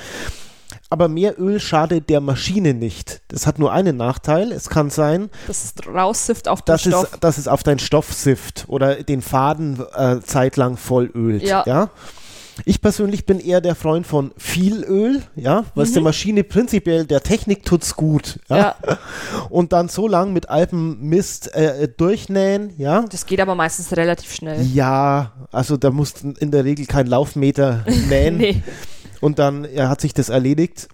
[0.93, 3.23] Aber mehr Öl schadet der Maschine nicht.
[3.29, 4.51] Das hat nur einen Nachteil.
[4.51, 7.19] Es kann sein, Das ist raussifft auf den dass es, Stoff.
[7.21, 11.43] dass es auf deinen Stoff sifft oder den Faden äh, zeitlang voll ölt.
[11.45, 11.63] Ja.
[11.65, 11.91] Ja.
[12.65, 17.07] Ich persönlich bin eher der Freund von viel Öl, ja, weil es der Maschine prinzipiell,
[17.07, 18.57] der Technik tut's gut, ja.
[18.83, 18.91] Mhm.
[18.91, 18.99] Ja.
[19.49, 23.05] Und dann so lang mit Alpenmist äh, durchnähen, ja.
[23.11, 24.61] Das geht aber meistens relativ schnell.
[24.75, 28.63] Ja, also da musst du in der Regel kein Laufmeter nähen Nee.
[29.21, 30.89] Und dann ja, hat sich das erledigt.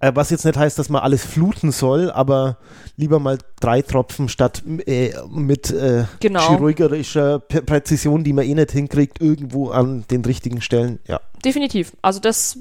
[0.00, 2.58] Äh, was jetzt nicht heißt, dass man alles fluten soll, aber
[2.96, 6.40] lieber mal drei Tropfen statt äh, mit äh, Genau.
[6.48, 11.00] chirurgischer P Präzision, die man eh nicht hinkriegt, irgendwo an den richtigen Stellen.
[11.08, 11.92] Ja, Definitiv.
[12.00, 12.58] Also das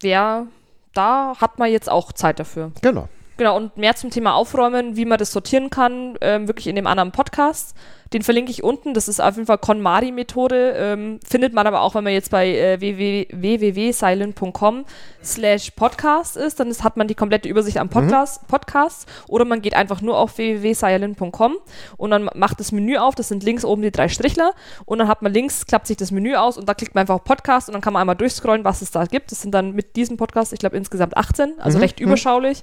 [0.00, 0.46] wäre,
[0.94, 2.72] da hat man jetzt auch Zeit dafür.
[2.80, 3.08] genau.
[3.38, 6.86] Genau, und mehr zum Thema Aufräumen, wie man das sortieren kann, ähm, wirklich in dem
[6.86, 7.74] anderen Podcast.
[8.12, 8.94] Den verlinke ich unten.
[8.94, 10.74] Das ist auf jeden Fall KonMari-Methode.
[10.76, 14.84] Ähm, findet man aber auch, wenn man jetzt bei äh, www.silent.com
[15.22, 16.60] slash podcast ist.
[16.60, 19.08] Dann ist, hat man die komplette Übersicht am Podcast, Podcast.
[19.28, 21.56] Oder man geht einfach nur auf www.silent.com
[21.96, 23.14] und dann macht das Menü auf.
[23.14, 24.52] Das sind links oben die drei Strichler.
[24.84, 27.14] Und dann hat man links, klappt sich das Menü aus und da klickt man einfach
[27.14, 29.32] auf Podcast und dann kann man einmal durchscrollen, was es da gibt.
[29.32, 32.62] Das sind dann mit diesem Podcast, ich glaube, insgesamt 18, also recht überschaulich.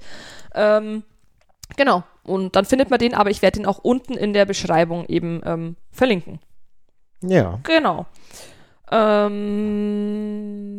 [0.53, 1.03] Ähm,
[1.75, 2.03] genau.
[2.23, 5.41] Und dann findet man den, aber ich werde den auch unten in der Beschreibung eben
[5.45, 6.39] ähm, verlinken.
[7.21, 7.59] Ja.
[7.63, 8.05] Genau.
[8.91, 10.69] Ähm,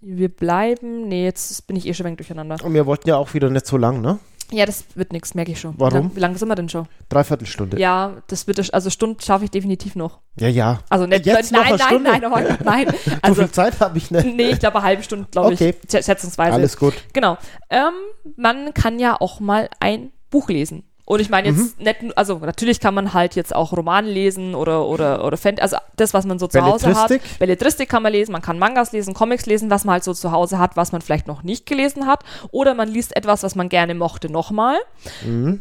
[0.00, 1.08] wir bleiben.
[1.08, 2.56] Nee, jetzt bin ich eh schon ein wenig durcheinander.
[2.64, 4.18] Und wir wollten ja auch wieder nicht so lang, ne?
[4.50, 5.74] Ja, das wird nichts, merke ich schon.
[5.78, 5.92] Warum?
[5.92, 6.86] Wie lang- Wie lange sind wir denn schon?
[7.10, 7.78] Dreiviertelstunde.
[7.78, 10.20] Ja, das wird, also Stunden schaffe ich definitiv noch.
[10.38, 10.78] Ja, ja.
[10.88, 12.10] Also nicht, Jetzt noch nein, eine nein, Stunde?
[12.10, 12.94] nein, nein, nein, nein.
[13.04, 14.24] so Also, viel Zeit habe ich nicht.
[14.36, 15.74] nee, ich glaube, eine halbe Stunde, glaube Okay.
[15.82, 16.52] ich, schä- schätzungsweise.
[16.54, 16.94] Alles gut.
[17.12, 17.36] Genau.
[17.70, 17.92] Ähm,
[18.36, 20.84] man kann ja auch mal ein Buch lesen.
[21.10, 24.54] Und ich meine jetzt nicht, nur- also natürlich kann man halt jetzt auch Roman lesen
[24.54, 27.38] oder oder oder Fan, also das, was man so zu Hause hat.
[27.38, 27.88] Belletristik?
[27.88, 30.58] Kann man lesen, man kann Mangas lesen, Comics lesen, was man halt so zu Hause
[30.58, 32.24] hat, was man vielleicht noch nicht gelesen hat.
[32.50, 34.76] Oder man liest etwas, was man gerne mochte, nochmal.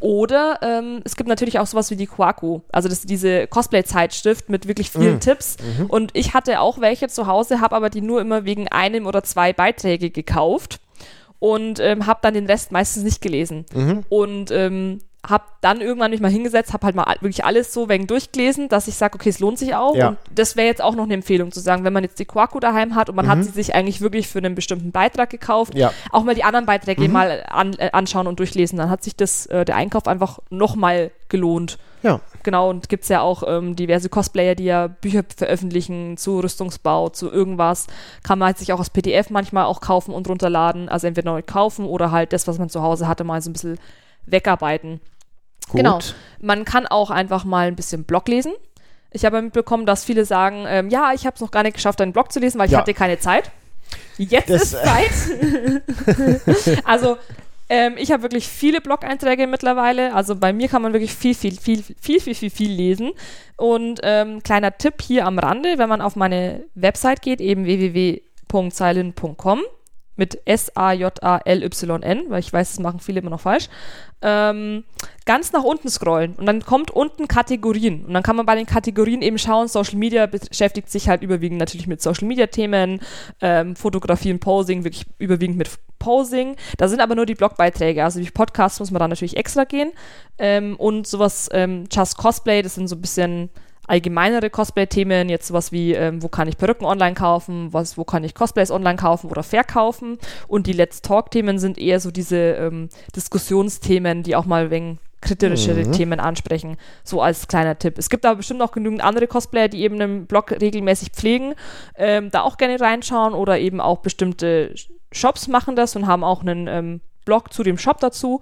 [0.01, 4.67] Oder ähm, es gibt natürlich auch sowas wie die Kwaku, also das diese Cosplay-Zeitschrift mit
[4.67, 5.55] wirklich vielen Tipps.
[5.87, 9.23] Und ich hatte auch welche zu Hause, habe aber die nur immer wegen einem oder
[9.23, 10.81] zwei Beiträge gekauft
[11.39, 13.65] und ähm, habe dann den Rest meistens nicht gelesen.
[14.09, 18.07] Und ähm, habe dann irgendwann mich mal hingesetzt, habe halt mal wirklich alles so wegen
[18.07, 19.95] durchgelesen, dass ich sage, okay, es lohnt sich auch.
[19.95, 20.09] Ja.
[20.09, 22.59] Und das wäre jetzt auch noch eine Empfehlung zu sagen, wenn man jetzt die Kwaku
[22.59, 25.91] daheim hat und man hat sie sich eigentlich wirklich für einen bestimmten Beitrag gekauft, Ja.
[26.11, 28.77] auch mal die anderen Beiträge mal an, äh, anschauen und durchlesen.
[28.77, 31.77] Dann hat sich das, äh, der Einkauf einfach nochmal gelohnt.
[32.03, 32.21] Ja.
[32.43, 37.09] Genau, und gibt es ja auch ähm, diverse Cosplayer, die ja Bücher veröffentlichen zu Rüstungsbau,
[37.09, 37.87] zu irgendwas.
[38.23, 40.87] Kann man halt sich auch als PDF manchmal auch kaufen und runterladen.
[40.89, 43.53] Also entweder neu kaufen oder halt das, was man zu Hause hatte, mal so ein
[43.53, 43.79] bisschen
[44.25, 45.01] wegarbeiten.
[45.69, 45.77] Gut.
[45.77, 45.99] Genau.
[46.41, 48.53] Man kann auch einfach mal ein bisschen Blog lesen.
[49.11, 52.01] Ich habe mitbekommen, dass viele sagen, ähm, ja, ich habe es noch gar nicht geschafft,
[52.01, 52.79] einen Blog zu lesen, weil ich Ja.
[52.79, 53.51] hatte keine Zeit.
[54.17, 55.11] Jetzt Das- ist Zeit.
[56.85, 57.17] also
[57.69, 60.13] ähm, ich habe wirklich viele Blog-Einträge mittlerweile.
[60.13, 63.11] Also bei mir kann man wirklich viel, viel, viel, viel, viel, viel, viel lesen.
[63.57, 69.61] Und ähm, kleiner Tipp hier am Rande, wenn man auf meine Website geht, eben www.silent.com
[70.17, 73.69] mit S-A-J-A-L-Y-N, weil ich weiß, das machen viele immer noch falsch,
[74.21, 74.83] ähm,
[75.25, 76.33] ganz nach unten scrollen.
[76.35, 78.05] Und dann kommt unten Kategorien.
[78.05, 81.59] Und dann kann man bei den Kategorien eben schauen, Social Media beschäftigt sich halt überwiegend
[81.59, 82.99] natürlich mit Social Media Themen,
[83.41, 86.55] ähm, Fotografie und Posing, wirklich überwiegend mit Posing.
[86.77, 89.91] Da sind aber nur die Blogbeiträge, also wie Podcasts muss man da natürlich extra gehen.
[90.37, 93.49] Ähm, und sowas ähm, Just Cosplay, das sind so ein bisschen
[93.87, 98.23] allgemeinere Cosplay-Themen, jetzt sowas wie, ähm, wo kann ich Perücken online kaufen, was, wo kann
[98.23, 100.17] ich Cosplays online kaufen oder verkaufen.
[100.47, 105.89] Und die Let's Talk-Themen sind eher so diese ähm, Diskussionsthemen, die auch mal wegen kritischere
[105.91, 107.97] Themen ansprechen, so als kleiner Tipp.
[107.97, 111.55] Es gibt aber bestimmt auch genügend andere Cosplayer, die eben einen Blog regelmäßig pflegen,
[111.95, 114.75] ähm, da auch gerne reinschauen oder eben auch bestimmte
[115.11, 118.41] Shops machen das und haben auch einen ähm, Blog zu dem Shop dazu.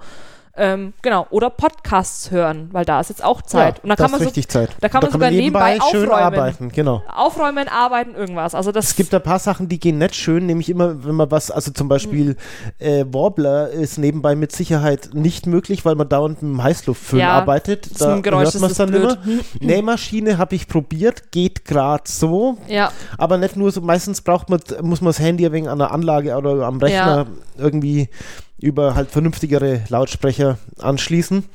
[0.58, 3.78] Ähm, genau, oder Podcasts hören, weil da ist jetzt auch Zeit.
[3.78, 4.70] Ja, und da da kann ist man so richtig Zeit.
[4.80, 6.24] da kann man sogar nebenbei schön aufräumen.
[6.24, 7.03] arbeiten, genau.
[7.14, 8.56] aufräumen, arbeiten, irgendwas.
[8.56, 11.30] Also das Es gibt ein paar Sachen, die gehen nicht schön, nämlich immer, wenn man
[11.30, 12.38] was, also zum Beispiel
[12.80, 17.32] äh, Warbler ist nebenbei mit Sicherheit nicht möglich, weil man dauernd mit dem Heißluftföhn Ja,
[17.34, 17.89] arbeitet.
[17.99, 19.18] Da Geräusch, hört man es dann blöd.
[19.26, 19.41] immer.
[19.60, 24.62] Nähmaschine habe ich probiert, geht gerade so, ja, aber nicht nur so, meistens braucht man,
[24.82, 27.26] muss man das Handy ein wenig an der Anlage oder am Rechner
[27.58, 28.10] irgendwie
[28.60, 31.47] über halt vernünftigere Lautsprecher anschließen.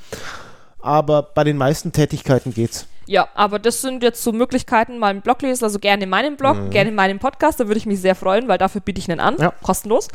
[0.81, 2.87] Aber bei den meisten Tätigkeiten geht's.
[3.07, 6.37] ja, aber das sind jetzt so Möglichkeiten, mal einen Blog lesen, also gerne in meinem
[6.37, 9.11] Blog, gerne in meinem Podcast, da würde ich mich sehr freuen, weil dafür biete ich
[9.11, 9.53] einen an, Ja.
[9.63, 10.09] kostenlos.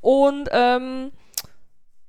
[0.00, 1.10] Und ähm,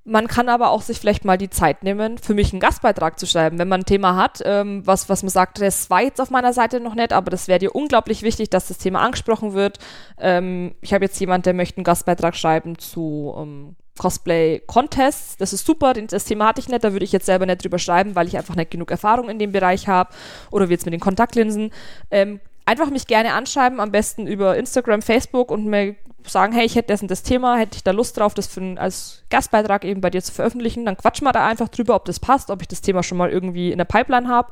[0.05, 3.25] man kann aber auch sich vielleicht mal die Zeit nehmen, für mich einen Gastbeitrag zu
[3.25, 6.29] schreiben, wenn man ein Thema hat, ähm, was, was man sagt, das war jetzt auf
[6.29, 9.79] meiner Seite noch nicht, aber das wäre dir unglaublich wichtig, dass das Thema angesprochen wird.
[10.19, 15.37] Ähm, ich habe jetzt jemand, der möchte einen Gastbeitrag schreiben zu ähm, Cosplay-Contests.
[15.37, 17.79] Das ist super, das Thema hatte ich nicht, da würde ich jetzt selber nicht drüber
[17.79, 20.13] schreiben, weil ich einfach nicht genug Erfahrung in dem Bereich habe.
[20.51, 21.71] Oder wie jetzt mit den Kontaktlinsen.
[22.11, 25.95] Ähm, einfach mich gerne anschreiben, am besten über Instagram, Facebook und mir
[26.29, 28.75] sagen, hey, ich hätte das und das Thema, hätte ich da Lust drauf, das für,
[28.79, 30.85] als Gastbeitrag eben bei dir zu veröffentlichen.
[30.85, 33.29] Dann quatschen wir da einfach drüber, ob das passt, ob ich das Thema schon mal
[33.29, 34.49] irgendwie in der Pipeline habe.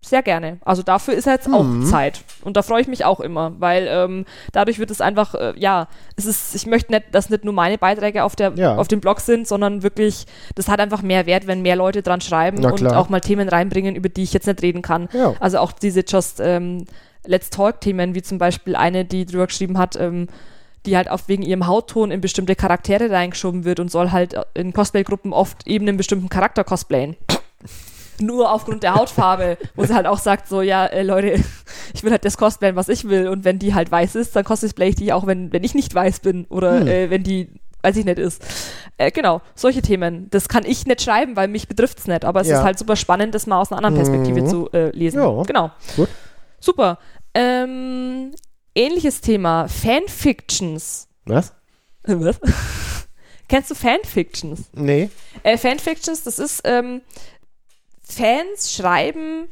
[0.00, 0.58] Sehr gerne.
[0.64, 1.84] Also dafür ist jetzt auch Mhm.
[1.84, 2.22] Zeit.
[2.42, 5.88] Und da freue ich mich auch immer, weil ähm, dadurch wird es einfach, äh, ja,
[6.14, 8.76] es ist, ich möchte nicht, dass nicht nur meine Beiträge auf, der, Ja.
[8.76, 12.20] auf dem Blog sind, sondern wirklich, das hat einfach mehr Wert, wenn mehr Leute dran
[12.20, 15.08] schreiben und auch mal Themen reinbringen, über die ich jetzt nicht reden kann.
[15.12, 15.34] Ja.
[15.40, 16.84] Also auch diese Just ähm,
[17.26, 20.28] Let's Talk-Themen, wie zum Beispiel eine, die drüber geschrieben hat, ähm,
[20.86, 24.72] die halt auch wegen ihrem Hautton in bestimmte Charaktere reingeschoben wird und soll halt in
[24.72, 27.16] Cosplay-Gruppen oft eben einen bestimmten Charakter cosplayen.
[28.20, 31.34] Nur aufgrund der Hautfarbe, wo sie halt auch sagt, so, ja, äh, Leute,
[31.94, 33.28] ich will halt das cosplayen, was ich will.
[33.28, 35.94] Und wenn die halt weiß ist, dann cosplay ich die auch, wenn, wenn ich nicht
[35.94, 36.44] weiß bin.
[36.48, 36.86] Oder Hm.
[36.88, 37.48] äh, wenn die,
[37.82, 38.44] weiß ich nicht, ist.
[38.96, 40.26] Äh, genau, solche Themen.
[40.30, 42.24] Das kann ich nicht schreiben, weil mich betrifft es nicht.
[42.24, 42.58] Aber es Ja.
[42.58, 44.46] ist halt super spannend, das mal aus einer anderen Perspektive Mhm.
[44.48, 45.20] zu äh, lesen.
[45.22, 45.42] Ja.
[45.44, 45.70] Genau.
[45.96, 46.08] Gut.
[46.60, 46.98] Super.
[47.34, 48.32] Ähm,
[48.74, 49.68] ähnliches Thema.
[49.68, 51.08] Fanfictions.
[51.24, 51.52] Was?
[52.04, 52.40] Was?
[53.48, 54.70] Kennst du Fanfictions?
[54.74, 55.10] Nee.
[55.42, 57.00] Äh, Fanfictions, das ist, ähm,
[58.02, 59.48] Fans schreiben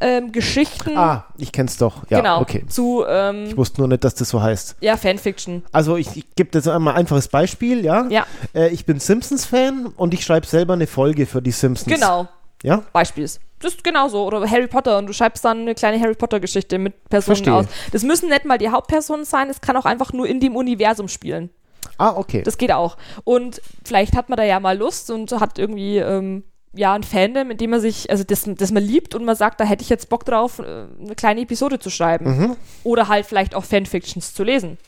[0.00, 0.96] ähm, Geschichten.
[0.96, 2.08] Ah, ich kenn's doch.
[2.08, 2.40] Ja, genau.
[2.40, 2.64] okay.
[2.68, 4.76] Zu, ähm, Ich wusste nur nicht, dass das so heißt.
[4.80, 5.62] ja, Fanfiction.
[5.72, 8.06] Also ich, ich gebe jetzt einmal ein einfaches Beispiel, ja?
[8.08, 11.92] Ja, Äh, ich bin Simpsons-Fan und ich schreibe selber eine Folge für die Simpsons.
[11.92, 12.28] genau.
[12.62, 12.84] Ja?
[12.92, 13.40] Beispiel ist.
[13.60, 14.24] Das ist genauso.
[14.24, 17.54] Oder Harry Potter und du schreibst dann eine kleine Harry Potter-Geschichte mit Personen Verstehe.
[17.54, 17.66] aus.
[17.92, 21.08] Das müssen nicht mal die Hauptpersonen sein, es kann auch einfach nur in dem Universum
[21.08, 21.50] spielen.
[21.98, 22.42] Ah, okay.
[22.42, 22.96] Das geht auch.
[23.24, 27.50] Und vielleicht hat man da ja mal Lust und hat irgendwie, ähm, ja, ein Fandom,
[27.50, 29.90] in dem man sich, also das, das man liebt und man sagt, da hätte ich
[29.90, 32.24] jetzt Bock drauf, äh, eine kleine Episode zu schreiben.
[32.24, 32.56] Mhm.
[32.84, 34.78] Oder halt vielleicht auch Fanfictions zu lesen.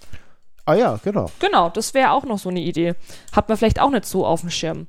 [0.65, 1.31] Ah ja, genau.
[1.41, 2.95] Genau, das wäre auch noch so eine Idee.
[3.33, 4.87] Hat man vielleicht auch nicht so auf dem Schirm.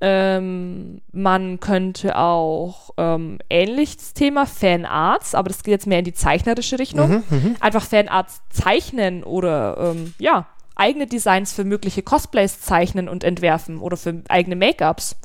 [0.00, 6.12] Ähm, man könnte auch ähm, ähnliches Thema Fanarts, aber das geht jetzt mehr in die
[6.12, 7.24] zeichnerische Richtung.
[7.30, 13.78] Mhm, Einfach Fanarts zeichnen oder ähm, ja, eigene Designs für mögliche Cosplays zeichnen und entwerfen
[13.78, 15.16] oder für eigene Make-ups.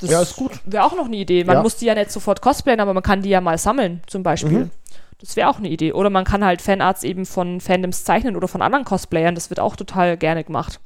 [0.00, 0.60] Das Ja, ist gut.
[0.66, 1.44] Wäre auch noch eine Idee.
[1.44, 1.62] Man Ja.
[1.62, 4.64] muss die ja nicht sofort cosplayen, aber man kann die ja mal sammeln, zum Beispiel.
[4.66, 4.70] Mhm.
[5.18, 5.92] Das wäre auch eine Idee.
[5.94, 9.34] Oder man kann halt Fanarts eben von Fandoms zeichnen oder von anderen Cosplayern.
[9.34, 10.80] Das wird auch total gerne gemacht.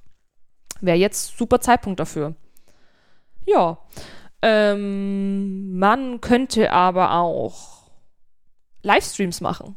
[0.80, 2.34] Wäre jetzt super Zeitpunkt dafür.
[3.46, 3.78] Ja.
[4.42, 7.88] Ähm, man könnte aber auch
[8.82, 9.76] Livestreams machen.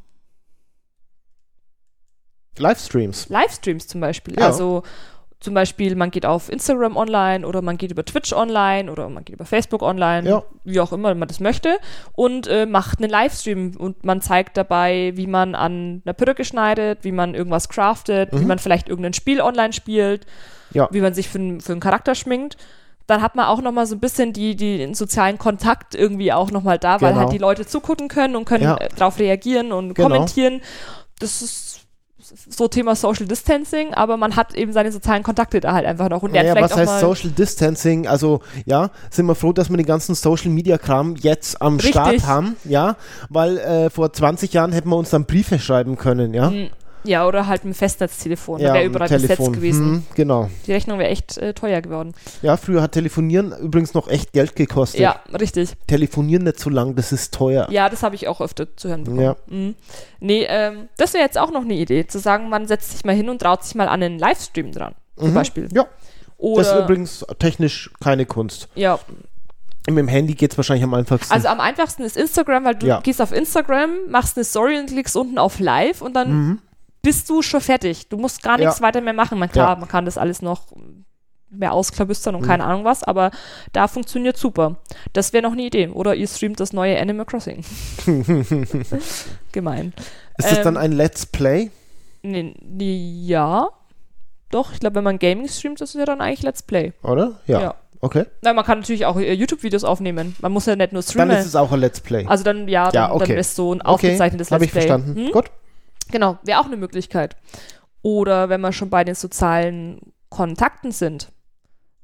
[2.58, 3.30] Livestreams.
[3.30, 4.36] Livestreams zum Beispiel.
[4.40, 4.48] Ja.
[4.48, 4.84] Also
[5.40, 9.24] zum Beispiel, man geht auf Instagram online oder man geht über Twitch online oder man
[9.24, 10.44] geht über Facebook online, Ja.
[10.64, 11.78] wie auch immer man das möchte,
[12.14, 17.04] und äh, macht einen Livestream und man zeigt dabei, wie man an einer Perücke schneidet,
[17.04, 18.48] wie man irgendwas craftet, wie Mhm.
[18.48, 20.26] man vielleicht irgendein Spiel online spielt,
[20.72, 20.90] Ja.
[20.92, 22.58] wie man sich für, für einen Charakter schminkt.
[23.08, 26.32] Dann hat man auch noch mal so ein bisschen die, die den sozialen Kontakt irgendwie
[26.34, 27.22] auch noch mal da, weil Genau.
[27.24, 28.76] halt die Leute zugucken können und können Ja.
[28.78, 30.10] äh, darauf reagieren und Genau.
[30.10, 30.62] kommentieren.
[31.20, 31.80] Das ist
[32.50, 36.24] so Thema Social Distancing, aber man hat eben seine sozialen Kontakte da halt einfach noch
[36.24, 38.06] und Naja, was auch heißt Social Distancing?
[38.08, 41.92] Also, ja, sind wir froh, dass wir den ganzen Social Media Kram jetzt am Richtig.
[41.94, 42.98] Start haben, ja,
[43.30, 46.50] weil äh, vor 20 Jahren hätten wir uns dann Briefe schreiben können, ja.
[46.50, 46.70] Mm,
[47.08, 49.38] ja oder halt mit dem Festnetztelefon, ja, wäre überall Telefon.
[49.38, 49.86] besetzt gewesen.
[49.86, 50.50] Hm, genau.
[50.68, 52.14] Die Rechnung wäre echt äh, teuer geworden.
[52.42, 55.00] Ja, früher hat Telefonieren übrigens noch echt Geld gekostet.
[55.02, 55.72] Ja, richtig.
[55.88, 57.68] Telefonieren nicht so lang, das ist teuer.
[57.72, 59.22] Ja, das habe ich auch öfter zu hören bekommen.
[59.22, 59.36] Ja.
[59.48, 59.76] Mhm.
[60.20, 63.16] Nee, ähm, das wäre jetzt auch noch eine Idee, zu sagen, man setzt sich mal
[63.16, 65.34] hin und traut sich mal an einen Livestream dran, zum Mhm.
[65.34, 65.70] Beispiel.
[65.74, 65.86] Ja,
[66.38, 68.68] Oder, das ist übrigens technisch keine Kunst.
[68.76, 69.00] ja,
[69.90, 71.34] Mit dem Handy geht es wahrscheinlich am einfachsten.
[71.34, 73.00] also am einfachsten ist Instagram, weil du Ja.
[73.00, 76.60] gehst auf Instagram, machst eine Story und klickst unten auf Live und dann mhm.
[77.02, 78.10] Bist du schon fertig.
[78.10, 78.66] Du musst gar Ja.
[78.66, 79.40] nichts weiter mehr machen.
[79.40, 79.80] Man, klar, Ja.
[79.80, 80.68] man kann das alles noch
[81.50, 82.46] mehr ausklabüstern und Mhm.
[82.48, 83.32] keine Ahnung was, aber
[83.72, 84.76] da funktioniert super.
[85.14, 85.88] Das wäre noch eine Idee.
[85.88, 87.64] Oder ihr streamt das neue Animal Crossing.
[89.52, 89.94] Gemein.
[90.38, 91.72] ist das ähm, dann ein Let's Play?
[92.24, 93.68] Nee, nee, ja.
[94.52, 96.94] Doch, ich glaube, wenn man Gaming streamt, das ist ja dann eigentlich Let's Play.
[97.04, 97.40] Oder?
[97.48, 97.60] Ja.
[97.62, 97.76] Ja.
[98.00, 98.26] Okay.
[98.42, 100.36] Na, man kann natürlich auch äh, YouTube-Videos aufnehmen.
[100.42, 101.38] Man muss ja nicht nur Dann streamen.
[101.38, 102.26] ist es auch ein Let's Play.
[102.28, 103.28] also dann, ja, dann, Ja, okay.
[103.30, 104.88] dann ist so ein okay, aufgezeichnetes habe Let's ich Play.
[104.88, 105.16] verstanden.
[105.26, 105.32] Hm?
[105.32, 105.46] Gut.
[106.12, 107.36] Genau, wäre auch eine Möglichkeit.
[108.02, 111.32] Oder wenn wir schon bei den sozialen Kontakten sind,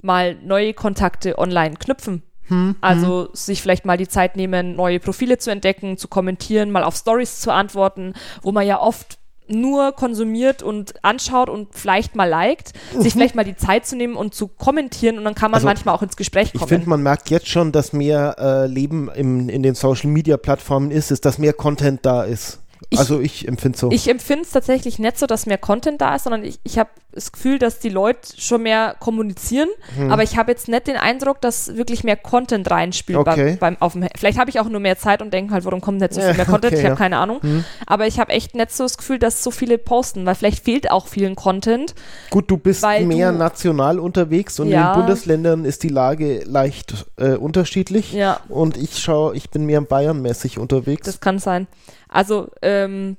[0.01, 2.23] mal neue Kontakte online knüpfen.
[2.47, 6.83] Hm, Also sich vielleicht mal die Zeit nehmen, neue Profile zu entdecken, zu kommentieren, mal
[6.83, 12.27] auf Stories zu antworten, wo man ja oft nur konsumiert und anschaut und vielleicht mal
[12.29, 15.61] liked, sich vielleicht mal die Zeit zu nehmen und zu kommentieren und dann kann man
[15.61, 15.67] Mhm.
[15.67, 16.69] Also, manchmal auch ins Gespräch Ich kommen.
[16.69, 20.91] finde, man merkt jetzt schon, dass mehr äh, Leben im, in den Social Media Plattformen
[20.91, 22.61] ist, ist, dass mehr Content da ist.
[22.89, 23.91] Ich- also ich empfinde so.
[23.91, 26.89] Ich empfinde es tatsächlich nicht so, dass mehr Content da ist, sondern ich, ich habe
[27.11, 30.11] das Gefühl, dass die Leute schon mehr kommunizieren, Hm.
[30.11, 33.57] aber ich habe jetzt nicht den Eindruck, dass wirklich mehr Content reinspielt Okay.
[33.59, 35.79] beim, beim auf dem Vielleicht habe ich auch nur mehr Zeit und denke halt, warum
[35.81, 36.73] kommt nicht so viel mehr Content?
[36.73, 36.95] okay, ich habe ja.
[36.95, 37.39] keine Ahnung.
[37.41, 37.63] Hm.
[37.85, 40.89] Aber ich habe echt nicht so das Gefühl, dass so viele posten, weil vielleicht fehlt
[40.89, 41.93] auch vielen Content.
[42.31, 44.93] Gut, du bist mehr du- national unterwegs und Ja.
[44.93, 48.11] in den Bundesländern ist die Lage leicht äh, unterschiedlich.
[48.13, 51.05] Ja, Und ich schaue, ich bin mehr Bayern-mäßig unterwegs.
[51.05, 51.67] das kann sein.
[52.13, 53.17] Also, ähm,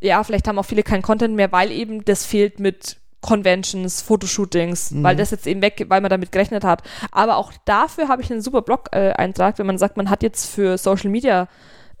[0.00, 4.92] ja, vielleicht haben auch viele keinen Content mehr, weil eben das fehlt mit Conventions, Fotoshootings,
[4.92, 5.02] Mhm.
[5.02, 6.82] weil das jetzt eben weg, weil man damit gerechnet hat.
[7.12, 10.78] Aber auch dafür habe ich einen super Blog-Eintrag, wenn man sagt, man hat jetzt für
[10.78, 11.48] Social Media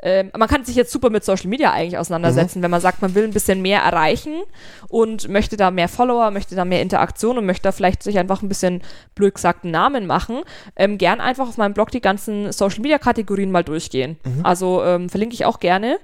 [0.02, 3.14] ähm, man kann sich jetzt super mit Social Media eigentlich auseinandersetzen, wenn man sagt, man
[3.14, 4.42] will ein bisschen mehr erreichen
[4.88, 8.42] und möchte da mehr Follower, möchte da mehr Interaktion und möchte da vielleicht sich einfach
[8.42, 8.82] ein bisschen
[9.14, 10.42] blöd gesagt einen Namen machen.
[10.76, 14.18] Ähm, gern einfach auf meinem Blog die ganzen Social Media Kategorien mal durchgehen.
[14.42, 15.98] Also ähm, verlinke ich auch gerne.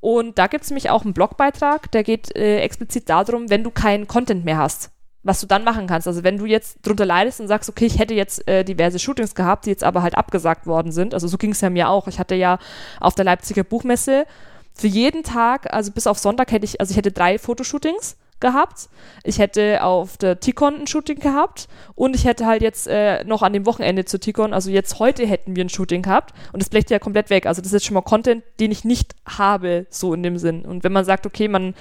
[0.00, 3.70] Und da gibt es nämlich auch einen Blogbeitrag, der geht äh, explizit darum, wenn du
[3.70, 4.90] keinen Content mehr hast,
[5.22, 6.08] was du dann machen kannst.
[6.08, 9.34] Also wenn du jetzt drunter leidest und sagst, okay, ich hätte jetzt äh, diverse Shootings
[9.34, 11.14] gehabt, die jetzt aber halt abgesagt worden sind.
[11.14, 12.08] Also so ging es ja mir auch.
[12.08, 12.58] Ich hatte ja
[13.00, 14.26] auf der Leipziger Buchmesse
[14.74, 18.88] für jeden Tag, also bis auf Sonntag hätte ich, also ich hätte drei Fotoshootings gehabt.
[19.22, 23.42] Ich hätte auf der Tikon ein Shooting gehabt und ich hätte halt jetzt äh, noch
[23.42, 26.68] an dem Wochenende zur Tikon, also jetzt heute hätten wir ein Shooting gehabt und das
[26.68, 27.46] bleibt ja komplett weg.
[27.46, 30.64] Also das ist jetzt schon mal Content, den ich nicht habe, so in dem Sinn.
[30.64, 31.74] Und wenn man sagt, okay, man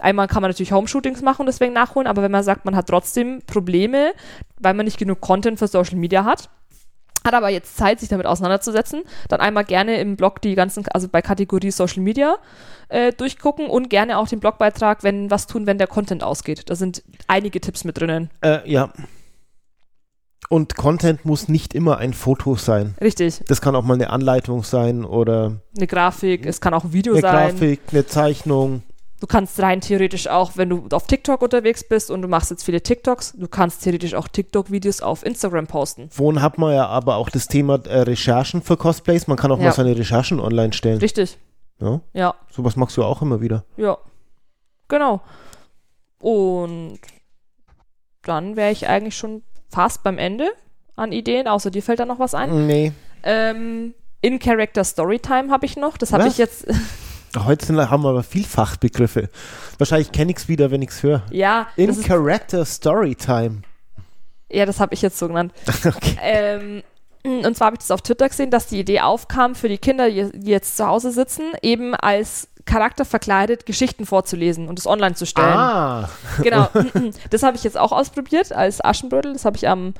[0.00, 2.88] einmal kann man natürlich Home-Shootings machen und deswegen nachholen, aber wenn man sagt, man hat
[2.88, 4.12] trotzdem Probleme,
[4.60, 6.48] weil man nicht genug Content für Social Media hat,
[7.24, 11.08] hat aber jetzt Zeit, sich damit auseinanderzusetzen, dann einmal gerne im Blog die ganzen, also
[11.08, 12.36] bei Kategorie Social Media
[12.88, 16.68] äh, durchgucken und gerne auch den Blogbeitrag, wenn was tun, wenn der Content ausgeht.
[16.68, 18.30] Da sind einige Tipps mit drinnen.
[18.40, 18.92] Äh, ja.
[20.48, 22.94] Und Content muss nicht immer ein Foto sein.
[23.00, 23.40] Richtig.
[23.46, 27.14] Das kann auch mal eine Anleitung sein oder Eine Grafik, es kann auch ein Video
[27.14, 27.50] eine sein.
[27.52, 28.82] Grafik, eine Zeichnung.
[29.22, 32.64] Du kannst rein theoretisch auch, wenn du auf TikTok unterwegs bist und du machst jetzt
[32.64, 36.10] viele TikToks, du kannst theoretisch auch TikTok-Videos auf Instagram posten.
[36.10, 39.28] Vorhin hat man ja aber auch das Thema äh, Recherchen für Cosplays.
[39.28, 39.66] Man kann auch Ja.
[39.66, 40.98] mal seine Recherchen online stellen.
[40.98, 41.38] Richtig.
[41.80, 42.00] Ja?
[42.12, 43.64] Ja, Sowas machst du auch immer wieder.
[43.76, 43.96] ja.
[44.88, 45.20] Genau.
[46.18, 46.98] Und
[48.22, 50.50] dann wäre ich eigentlich schon fast beim Ende
[50.96, 52.66] an Ideen, außer dir fällt da noch was ein.
[52.66, 52.92] Nee.
[53.22, 55.96] Ähm, In-Character Storytime habe ich noch.
[55.96, 56.66] Das habe ich jetzt.
[57.36, 59.28] Heute haben wir aber viel Fachbegriffe.
[59.78, 61.22] Wahrscheinlich kenne ich es wieder, wenn ich es höre.
[61.30, 63.62] ja, In Character Storytime.
[64.50, 65.52] ja, das habe ich jetzt so genannt.
[65.84, 66.16] Okay.
[66.20, 66.82] Ähm,
[67.24, 70.10] und zwar habe ich das auf Twitter gesehen, dass die Idee aufkam, für die Kinder,
[70.10, 75.14] die die jetzt zu Hause sitzen, eben als Charakter verkleidet Geschichten vorzulesen und es online
[75.14, 75.46] zu stellen.
[75.56, 76.08] Ah,
[76.42, 76.68] Genau.
[77.30, 79.32] das habe ich jetzt auch ausprobiert als Aschenbrödel.
[79.34, 79.94] Das habe ich am,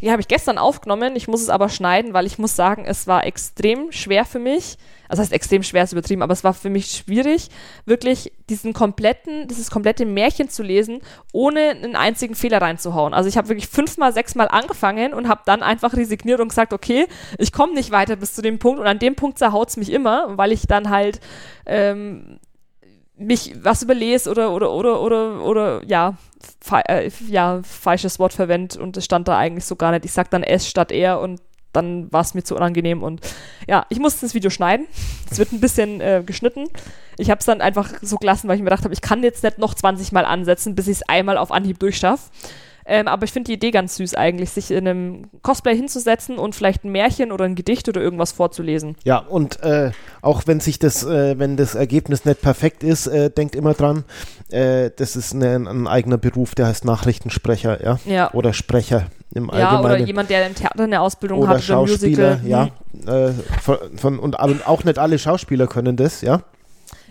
[0.00, 1.16] ja, habe ich gestern aufgenommen.
[1.16, 4.76] Ich muss es aber schneiden, weil ich muss sagen, es war extrem schwer für mich.
[5.08, 7.48] Also heißt extrem schwer ist übertrieben, aber es war für mich schwierig,
[7.84, 11.00] wirklich diesen kompletten, dieses komplette Märchen zu lesen,
[11.32, 13.14] ohne einen einzigen Fehler reinzuhauen.
[13.14, 17.06] Also ich habe wirklich fünfmal, sechsmal angefangen und habe dann einfach resigniert und gesagt, okay,
[17.38, 19.92] ich komme nicht weiter bis zu dem Punkt und an dem Punkt zerhaut es mich
[19.92, 21.20] immer, weil ich dann halt
[21.66, 22.40] ähm,
[23.18, 26.16] mich was überlese oder oder oder oder oder ja
[26.88, 30.04] äh, ja falsches Wort verwende und es stand da eigentlich so gar nicht.
[30.04, 31.40] Ich sag dann S statt R und
[31.72, 33.20] dann war es mir zu unangenehm und
[33.68, 34.86] ja, ich musste das Video schneiden.
[35.30, 36.68] Es wird ein bisschen äh, geschnitten.
[37.18, 39.42] Ich habe es dann einfach so gelassen, weil ich mir gedacht habe, ich kann jetzt
[39.42, 42.30] nicht noch 20 Mal ansetzen, bis ich es einmal auf Anhieb durchschaffe.
[42.88, 46.54] Ähm, aber ich finde die Idee ganz süß eigentlich, sich in einem Cosplay hinzusetzen und
[46.54, 48.96] vielleicht ein Märchen oder ein Gedicht oder irgendwas vorzulesen.
[49.04, 49.90] ja, und äh,
[50.22, 54.04] auch wenn sich das, äh, wenn das Ergebnis nicht perfekt ist, äh, denkt immer dran,
[54.50, 57.98] äh, das ist eine, ein eigener Beruf, der heißt Nachrichtensprecher, ja.
[58.06, 58.32] Ja.
[58.34, 60.06] Oder Sprecher im Ja, oder Allgemeinen.
[60.06, 62.70] jemand, der im Theater eine Ausbildung oder hat oder Schauspieler, Musical.
[63.04, 63.26] ja.
[63.28, 66.42] Äh, von, von, und aber auch nicht alle Schauspieler können das, ja.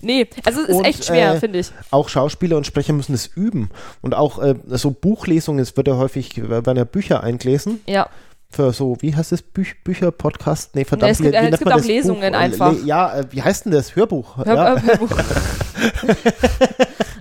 [0.06, 1.72] Nee, also es ist Und, echt schwer, äh, finde ich.
[1.92, 3.70] Auch Schauspieler und Sprecher müssen es üben.
[4.02, 7.82] Und auch äh, so Buchlesungen, es wird ja häufig, werden ja Bücher eingelesen.
[7.88, 8.08] Ja,
[8.50, 9.42] Für so, wie heißt das?
[9.42, 10.76] Büch, Bücher, Podcast?
[10.76, 11.08] Nee, verdammt.
[11.08, 12.40] Nee, es gibt- wie, äh, es gibt auch das Lesungen Buch?
[12.40, 12.72] Äh, einfach.
[12.74, 13.96] Le- Ja, äh, wie heißt denn das?
[13.96, 14.38] Hörbuch.
[14.38, 14.82] Hör, ja.
[14.82, 15.10] Hörbuch.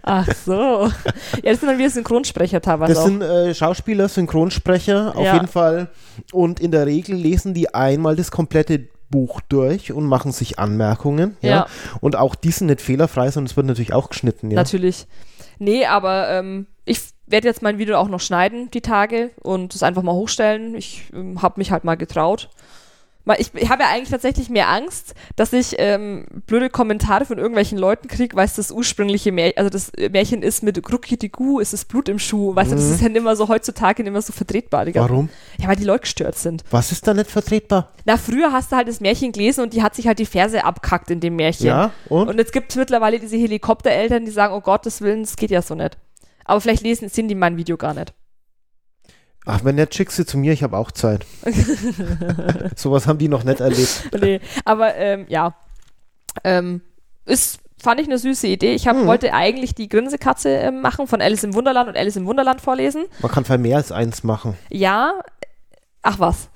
[0.03, 0.91] Ach so.
[1.43, 3.07] Ja, das sind dann wieder Synchronsprecher teilweise Das auch.
[3.07, 5.35] sind äh, Schauspieler, Synchronsprecher auf Ja.
[5.35, 5.89] jeden Fall.
[6.32, 11.37] Und in der Regel lesen die einmal das komplette Buch durch und machen sich Anmerkungen.
[11.41, 11.51] Ja.
[11.51, 11.67] Ja.
[12.01, 14.51] Und auch die sind nicht fehlerfrei, sondern es wird natürlich auch geschnitten.
[14.51, 14.57] Ja.
[14.57, 15.07] Natürlich.
[15.61, 19.85] Nee, aber ähm, ich werde jetzt mein Video auch noch schneiden, die Tage, und es
[19.85, 20.75] einfach mal hochstellen.
[20.75, 22.51] Ich ähm, habe mich halt mal getraut.
[23.39, 27.79] Ich, ich habe ja eigentlich tatsächlich mehr Angst, dass ich ähm, blöde Kommentare von irgendwelchen
[27.79, 31.87] Leuten kriege, weil es das ursprüngliche Märchen, also das Märchen ist mit Ruckitigu, ist das
[31.87, 32.55] Blut im Schuh.
[32.55, 34.85] Weißt du, das ist ja nicht immer so heutzutage nicht mehr so vertretbar.
[34.85, 35.03] Digga.
[35.03, 35.09] Mhm.
[35.09, 35.29] Warum?
[35.59, 36.64] Ja, weil die Leute gestört sind.
[36.70, 37.93] Was ist da nicht vertretbar?
[38.05, 40.64] Na, früher hast du halt das Märchen gelesen und die hat sich halt die Ferse
[40.64, 41.66] abkackt in dem Märchen.
[41.66, 42.29] Ja, und?
[42.29, 45.62] Und jetzt gibt es mittlerweile diese Helikoptereltern, die sagen, oh Gottes Willen, das geht ja
[45.62, 45.97] so nicht.
[46.45, 48.12] Aber vielleicht lesen, sehen die mein Video gar nicht.
[49.47, 51.26] Ach, wenn nicht, schick sie zu mir, ich habe auch Zeit.
[52.76, 54.11] Sowas haben die noch nicht erlebt.
[54.20, 55.55] nee, aber ähm, ja.
[56.42, 56.80] Ähm,
[57.26, 58.74] ist, fand ich eine süße Idee.
[58.74, 59.07] Ich hab, Mhm.
[59.07, 63.05] wollte eigentlich die Grinsekatze ähm, machen von Alice im Wunderland und Alice im Wunderland vorlesen.
[63.20, 64.57] Man kann viel mehr als eins machen.
[64.70, 65.12] Ja,
[66.03, 66.49] ach was.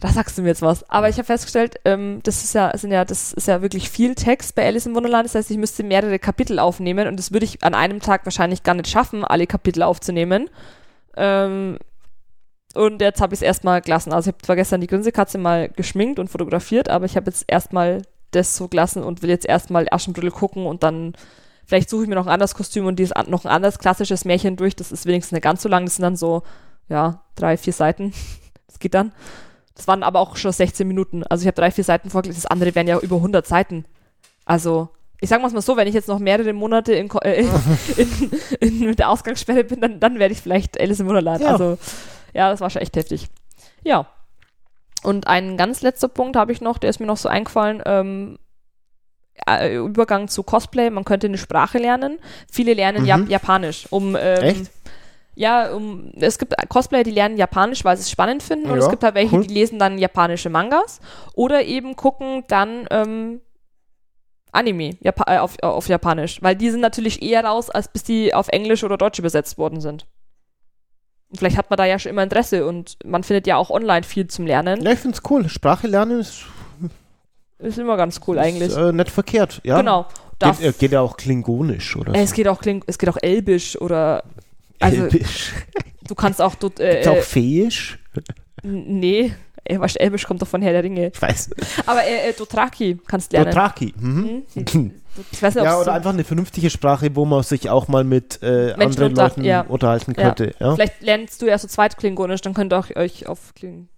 [0.00, 0.88] Da sagst du mir jetzt was.
[0.90, 4.14] Aber ich habe festgestellt, ähm, das ist ja, sind ja, das ist ja wirklich viel
[4.14, 5.24] Text bei Alice im Wunderland.
[5.26, 8.62] Das heißt, ich müsste mehrere Kapitel aufnehmen und das würde ich an einem Tag wahrscheinlich
[8.62, 10.48] gar nicht schaffen, alle Kapitel aufzunehmen.
[11.16, 11.78] Ähm,
[12.76, 14.12] und jetzt habe ich es erstmal gelassen.
[14.12, 17.44] Also ich habe zwar gestern die Grinsekatze mal geschminkt und fotografiert, aber ich habe jetzt
[17.48, 21.14] erstmal das so gelassen und will jetzt erstmal Aschenbrödel gucken und dann
[21.64, 24.56] vielleicht suche ich mir noch ein anderes Kostüm und dieses noch ein anderes klassisches Märchen
[24.56, 24.76] durch.
[24.76, 25.84] Das ist wenigstens nicht ganz so lang.
[25.84, 26.42] Das sind dann so,
[26.88, 28.12] ja, drei, vier Seiten.
[28.68, 29.12] Das geht dann.
[29.74, 31.22] Das waren aber auch schon 16 Minuten.
[31.22, 32.42] Also ich habe drei, vier Seiten vorgelesen.
[32.42, 33.86] Das andere wären ja über 100 Seiten.
[34.44, 37.46] Also ich sage mal so, wenn ich jetzt noch mehrere Monate in, äh,
[37.96, 41.40] in, in, mit der Ausgangssperre bin, dann, dann werde ich vielleicht Alice im Wunderland.
[41.40, 41.52] Ja.
[41.52, 41.78] Also
[42.36, 43.28] ja, das war schon echt heftig.
[43.82, 44.06] Ja.
[45.02, 47.82] Und ein ganz letzter Punkt habe ich noch, der ist mir noch so eingefallen.
[47.86, 48.38] Ähm,
[49.48, 52.18] äh, Übergang zu Cosplay, man könnte eine Sprache lernen.
[52.50, 53.08] Viele lernen Mhm.
[53.08, 54.70] Jap Japanisch, um ähm, Echt?
[55.34, 58.84] ja, um, es gibt Cosplayer, die lernen Japanisch, weil sie es spannend finden, und Ja,
[58.84, 59.46] es gibt halt welche, cool.
[59.46, 61.00] die lesen dann japanische Mangas
[61.34, 63.40] oder eben gucken dann ähm,
[64.52, 68.32] Anime Japa äh, auf, auf Japanisch, weil die sind natürlich eher raus, als bis die
[68.32, 70.06] auf Englisch oder Deutsch übersetzt worden sind.
[71.34, 74.26] Vielleicht hat man da ja schon immer Interesse und man findet ja auch online viel
[74.28, 74.82] zum Lernen.
[74.82, 75.48] Ja, ich finde es cool.
[75.48, 76.44] Sprache lernen ist,
[77.58, 78.68] Ist immer ganz cool eigentlich.
[78.68, 79.60] ist äh, nicht verkehrt.
[79.64, 79.78] Ja.
[79.78, 80.06] Genau.
[80.38, 83.08] Darf, Geht, äh, geht ja auch klingonisch oder äh, es geht auch Kling, es geht
[83.08, 84.22] auch Elbisch oder
[84.80, 85.52] also Elbisch.
[86.06, 87.98] du kannst auch du, äh, auch äh, Fäisch?
[88.62, 89.34] N- Nee,
[89.68, 91.10] Ey, was Elbisch kommt doch von Herr der Ringe.
[91.14, 91.50] Ich weiß.
[91.86, 93.46] Aber äh, äh, Dothraki kannst lernen.
[93.50, 93.94] Dothraki.
[93.98, 94.42] Mhm.
[94.54, 94.90] Hm?
[95.32, 98.04] Ich weiß nicht, Ja, oder so- einfach eine vernünftige Sprache, wo man sich auch mal
[98.04, 99.62] mit äh, anderen unter- Leuten ja.
[99.62, 100.54] unterhalten könnte.
[100.60, 100.74] Ja.
[100.74, 103.88] Vielleicht lernst du ja so Zweitklingonisch, dann könnt ihr auch euch auf Klingonisch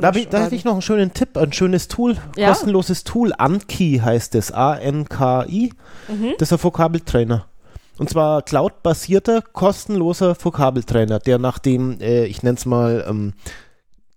[0.00, 2.48] Da, ich, da hätte ich noch einen schönen Tipp, ein schönes Tool, Ja?
[2.48, 3.32] kostenloses Tool.
[3.36, 5.72] Anki heißt es, A-N-K-I.
[6.08, 6.34] Mhm.
[6.38, 7.46] Das ist ein Vokabeltrainer.
[7.98, 13.32] Und zwar cloud-basierter, kostenloser Vokabeltrainer, der nach dem, äh, ich nenne es mal, ähm,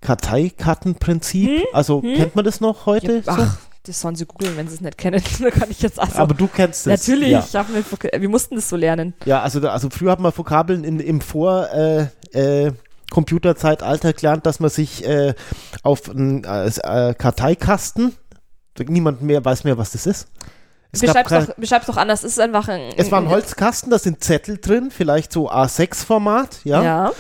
[0.05, 1.63] Karteikartenprinzip, Hm?
[1.73, 2.15] also Hm?
[2.15, 3.17] kennt man das noch heute?
[3.17, 3.31] Ja, so?
[3.31, 5.21] ach, das sollen sie googeln, wenn sie es nicht kennen.
[5.39, 6.17] da kann ich jetzt also.
[6.17, 7.01] Aber du kennst es.
[7.07, 7.85] Natürlich, Ja, mit,
[8.21, 9.13] wir mussten das so lernen.
[9.25, 12.71] ja also, also früher hat man Vokabeln in, im Vor- äh, äh,
[13.11, 15.35] Computerzeitalter gelernt, dass man sich äh,
[15.83, 18.15] auf einen äh, Karteikasten,
[18.87, 20.27] niemand mehr weiß mehr, was das ist.
[20.91, 22.23] Es, Beschreib's kein, doch, beschreib's doch anders.
[22.23, 22.93] Es ist einfach ein.
[22.97, 26.83] es war ein Holzkasten, da sind Zettel drin, vielleicht so A6-Format, ja?
[26.83, 27.11] Ja.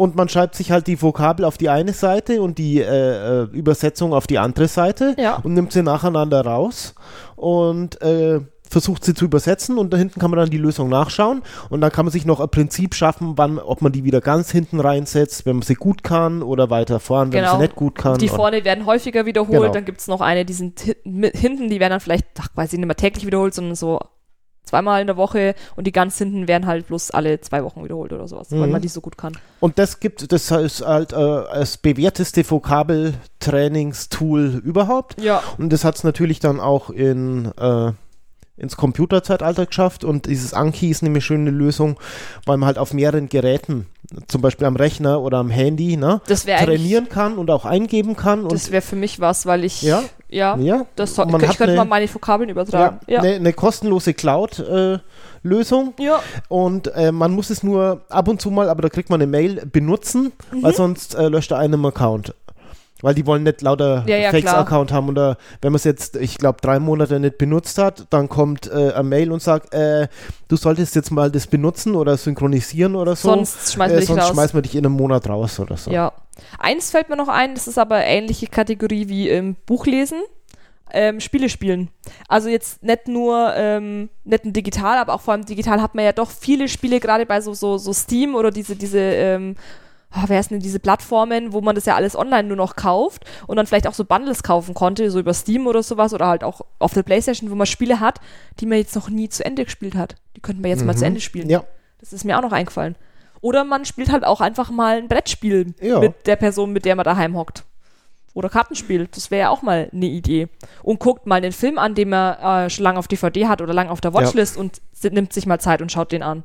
[0.00, 3.48] Und man schreibt sich halt die Vokabel auf die eine Seite und die äh, äh,
[3.52, 5.36] Übersetzung auf die andere Seite Ja.
[5.42, 6.94] und nimmt sie nacheinander raus
[7.36, 8.40] und äh,
[8.70, 11.92] versucht sie zu übersetzen und da hinten kann man dann die Lösung nachschauen und dann
[11.92, 15.44] kann man sich noch ein Prinzip schaffen, wann, ob man die wieder ganz hinten reinsetzt,
[15.44, 17.56] wenn man sie gut kann oder weiter vorn, wenn man Genau.
[17.58, 18.16] sie nicht gut kann.
[18.16, 19.72] Die vorne werden häufiger wiederholt, Genau.
[19.74, 22.78] dann gibt es noch eine, die sind hinten, die werden dann vielleicht, ach, weiß ich
[22.78, 24.00] nicht mehr täglich wiederholt, sondern so
[24.64, 28.12] zweimal in der Woche und die ganz hinten werden halt bloß alle zwei Wochen wiederholt
[28.12, 28.72] oder sowas, weil Mhm.
[28.72, 29.36] man die so gut kann.
[29.58, 35.20] Und das gibt, das ist halt äh, das bewährteste Vokabeltrainingstool überhaupt.
[35.20, 35.42] Ja.
[35.58, 37.92] Und das hat es natürlich dann auch in, äh,
[38.56, 40.04] ins Computerzeitalter geschafft.
[40.04, 41.98] Und dieses Anki ist eine schöne Lösung,
[42.46, 43.86] weil man halt auf mehreren Geräten,
[44.26, 48.48] zum Beispiel am Rechner oder am Handy, ne, trainieren kann und auch eingeben kann.
[48.48, 50.02] Das wäre für mich was, weil ich, Ja?
[50.28, 53.00] ja, ja, das man ich hat könnte eine- mal meine Vokabeln ja, übertragen.
[53.06, 53.20] Ja.
[53.20, 55.94] Eine, eine kostenlose Cloud-Lösung.
[55.98, 56.20] Ja.
[56.48, 59.30] Und äh, man muss es nur ab und zu mal, aber da kriegt man eine
[59.30, 60.62] Mail benutzen, Mhm.
[60.62, 62.34] weil sonst äh, löscht er einen Account.
[63.02, 65.08] Weil die wollen nicht lauter Ja, ja, Fakes-Account haben.
[65.08, 68.92] Oder wenn man es jetzt, ich glaube, drei Monate nicht benutzt hat, dann kommt äh,
[68.92, 70.08] eine Mail und sagt, äh,
[70.48, 73.30] du solltest jetzt mal das benutzen oder synchronisieren oder so.
[73.30, 74.30] Sonst schmeißen wir äh, dich sonst raus.
[74.30, 75.90] schmeißen wir dich in einem Monat raus oder so.
[75.90, 76.12] Ja.
[76.58, 80.20] Eins fällt mir noch ein, das ist aber ähnliche Kategorie wie im Buchlesen.
[80.92, 81.88] Ähm, Spiele spielen.
[82.26, 86.04] Also jetzt nicht nur ähm, nicht ein digital, aber auch vor allem digital hat man
[86.04, 89.54] ja doch viele Spiele, gerade bei so, so, so Steam oder diese, diese, ähm,
[90.10, 93.24] ah, wer ist denn diese Plattformen, wo man das ja alles online nur noch kauft
[93.46, 96.44] und dann vielleicht auch so Bundles kaufen konnte, so über Steam oder sowas oder halt
[96.44, 98.20] auch auf der Playstation, wo man Spiele hat,
[98.60, 100.16] die man jetzt noch nie zu Ende gespielt hat.
[100.36, 101.48] Die könnten wir jetzt mal zu Ende spielen.
[101.48, 101.64] Ja,
[102.00, 102.96] Das ist mir auch noch eingefallen.
[103.42, 105.98] Oder man spielt halt auch einfach mal ein Brettspiel Ja.
[106.00, 107.64] mit der Person, mit der man daheim hockt.
[108.34, 109.08] Oder Kartenspiel.
[109.12, 110.48] Das wäre ja auch mal eine Idee.
[110.82, 112.34] Und guckt mal einen Film an, den man
[112.66, 115.46] äh, schon lange auf DVD hat oder lange auf der Watchlist und si- nimmt sich
[115.46, 116.44] mal Zeit und schaut den an.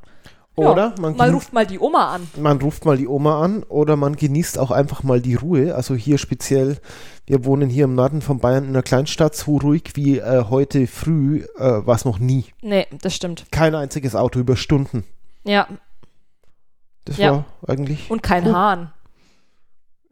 [0.58, 0.72] Ja.
[0.72, 2.30] Oder man, Man gen- ruft mal die Oma an.
[2.38, 5.76] man ruft mal die Oma an oder man genießt auch einfach mal die Ruhe.
[5.76, 6.78] Also hier speziell,
[7.26, 10.88] wir wohnen hier im Norden von Bayern in einer Kleinstadt, so ruhig wie äh, heute
[10.88, 12.46] früh äh, war es noch nie.
[12.62, 13.46] Nee, das stimmt.
[13.52, 15.04] Kein einziges Auto über Stunden.
[15.44, 15.68] Ja,
[17.04, 17.32] Das Ja.
[17.34, 18.10] war eigentlich.
[18.10, 18.54] und kein Cool.
[18.56, 18.92] Hahn.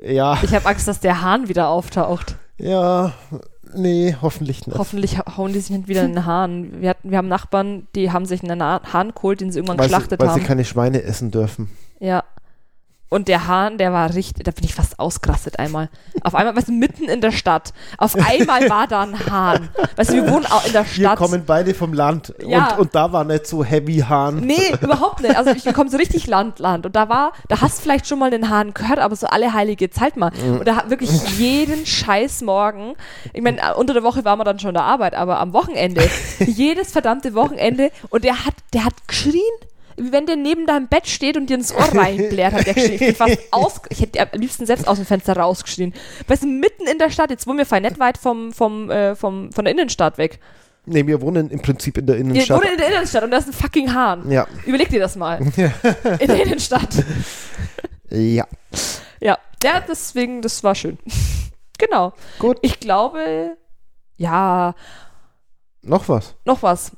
[0.01, 2.35] Ja, Ich habe Angst, dass der Hahn wieder auftaucht.
[2.57, 3.13] ja,
[3.75, 4.77] nee, hoffentlich nicht.
[4.77, 6.81] Hoffentlich ha- hauen die sich nicht wieder einen Hahn.
[6.81, 9.87] Wir, hatten, wir haben Nachbarn, die haben sich einen Hahn geholt, den sie irgendwann weil
[9.89, 10.39] sie, geschlachtet weil haben.
[10.39, 11.69] sie keine Schweine essen dürfen.
[11.99, 12.23] Ja.
[13.13, 15.87] Und der Hahn, der war richtig, da bin ich fast ausgerastet einmal.
[16.23, 17.71] Auf einmal, weißt du, mitten in der Stadt.
[17.99, 19.69] Auf einmal war da ein Hahn.
[19.95, 21.17] Weißt du, wir wohnen auch in der Wir Stadt.
[21.19, 22.71] kommen beide vom Land Ja.
[22.73, 24.37] und, und da war nicht so heavy Hahn.
[24.39, 25.37] Nee, überhaupt nicht.
[25.37, 26.87] Also ich, wir kommen so richtig Land, Land.
[26.87, 29.53] Und da war, da hast du vielleicht schon mal den Hahn gehört, aber so alle
[29.53, 30.31] heilige Zeit mal.
[30.43, 32.95] Und da hat wirklich jeden scheiß Morgen,
[33.31, 35.53] ich meine, äh, unter der Woche waren wir dann schon in der Arbeit, aber am
[35.53, 36.01] Wochenende,
[36.39, 39.43] jedes verdammte Wochenende, und der hat, der hat geschrien.
[39.97, 43.15] Wie wenn der neben deinem Bett steht und dir ins Ohr reinblärt, hat der bin
[43.15, 45.93] fast aus, ich hätte am liebsten selbst aus dem Fenster rausgeschrien.
[46.27, 49.15] Weißt du, mitten in der Stadt, jetzt wohnen wir fein nicht weit vom, vom, äh,
[49.15, 50.39] vom, von der Innenstadt weg.
[50.85, 52.59] Nee, wir wohnen im Prinzip in der Wir Innenstadt.
[52.61, 54.29] wohnen in der Innenstadt und da ist ein fucking Hahn.
[54.29, 54.45] Ja.
[54.65, 55.39] Überleg dir das mal.
[56.19, 56.89] In der Innenstadt.
[58.09, 58.45] Ja.
[59.21, 60.97] Ja, ja, deswegen, das war schön.
[61.77, 62.11] genau.
[62.37, 62.57] Gut.
[62.61, 63.55] Ich glaube,
[64.17, 64.75] ja,
[65.81, 66.35] Noch was?
[66.43, 66.91] noch was.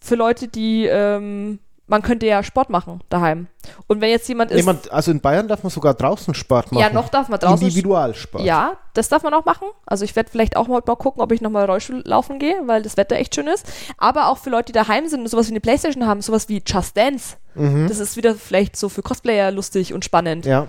[0.00, 3.48] Für Leute, die, ähm, man könnte ja Sport machen daheim.
[3.86, 4.56] Und wenn jetzt jemand ist.
[4.56, 6.82] Jemand, also in Bayern darf man sogar draußen Sport machen.
[6.82, 7.66] ja, noch darf man draußen.
[7.66, 8.44] Individualsport.
[8.44, 9.68] Ja, das darf man auch machen.
[9.84, 12.82] Also ich werde vielleicht auch mal, mal gucken, ob ich nochmal Rollstuhl laufen gehe, weil
[12.82, 13.66] das Wetter echt schön ist.
[13.98, 16.62] Aber auch für Leute, die daheim sind und sowas wie eine Playstation haben, sowas wie
[16.66, 17.36] Just Dance.
[17.54, 17.88] Mhm.
[17.88, 20.46] Das ist wieder vielleicht so für Cosplayer lustig und spannend.
[20.46, 20.68] Ja.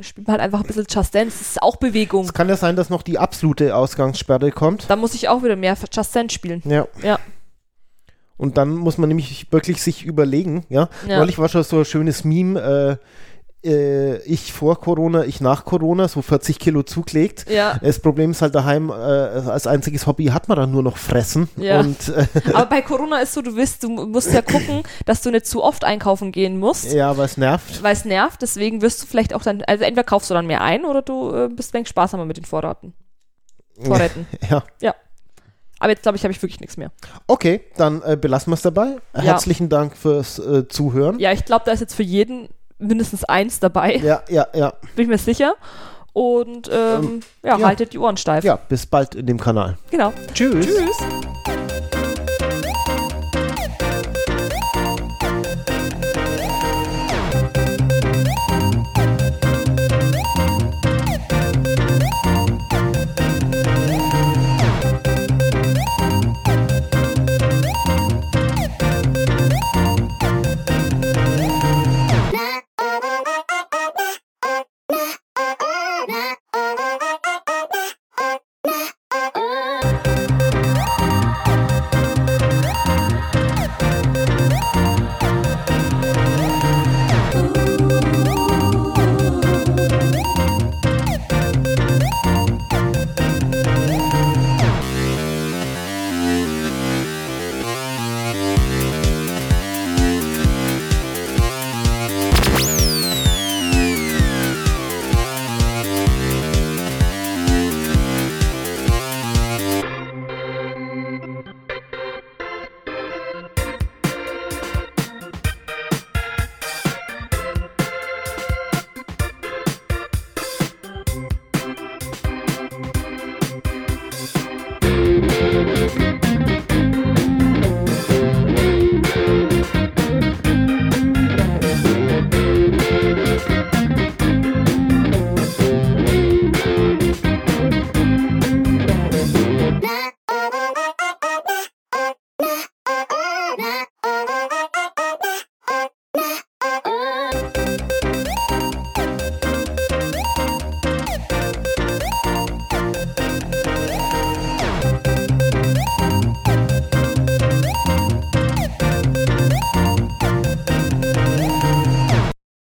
[0.00, 1.38] Spielt man halt einfach ein bisschen Just Dance.
[1.38, 2.24] Das ist auch Bewegung.
[2.24, 4.88] Es kann ja sein, dass noch die absolute Ausgangssperre kommt.
[4.88, 6.62] Da muss ich auch wieder mehr Just Dance spielen.
[6.64, 6.86] Ja.
[7.02, 7.18] Ja.
[8.36, 10.88] Und dann muss man nämlich wirklich sich überlegen, ja.
[11.08, 11.18] Ja.
[11.18, 12.96] Neulich war schon so ein schönes Meme, äh,
[13.64, 17.48] äh, ich vor Corona, ich nach Corona, so 40 Kilo zugelegt.
[17.48, 17.78] Ja.
[17.80, 21.48] Das Problem ist halt daheim, äh, als einziges Hobby hat man dann nur noch Fressen.
[21.56, 21.80] Ja.
[21.80, 25.30] Und äh, Aber bei Corona ist so, du wirst, du musst ja gucken, dass du
[25.30, 27.82] nicht zu oft einkaufen gehen musst, ja, was nervt.
[27.82, 28.42] weil es nervt.
[28.42, 31.32] Deswegen wirst du vielleicht auch dann, also entweder kaufst du dann mehr ein oder du
[31.32, 32.94] äh, bist ein wenig sparsamer mit den Vorraten.
[33.80, 34.26] Vorräten.
[34.80, 34.94] Ja.
[35.82, 36.92] Aber jetzt glaube ich, habe ich wirklich nichts mehr.
[37.26, 38.98] Okay, dann äh, belassen wir es dabei.
[39.14, 41.18] Herzlichen Dank fürs äh, Zuhören.
[41.18, 44.74] Ja, ich glaube, da ist jetzt für jeden mindestens eins dabei, Ja, ja, ja.
[44.94, 45.54] bin ich mir sicher.
[46.12, 47.66] Und ähm, ja, ja.
[47.66, 48.44] haltet die Ohren steif.
[48.44, 49.76] Ja, bis bald in dem Kanal.
[49.90, 50.12] Genau.
[50.32, 50.66] Tschüss.
[50.66, 51.21] Tschüss.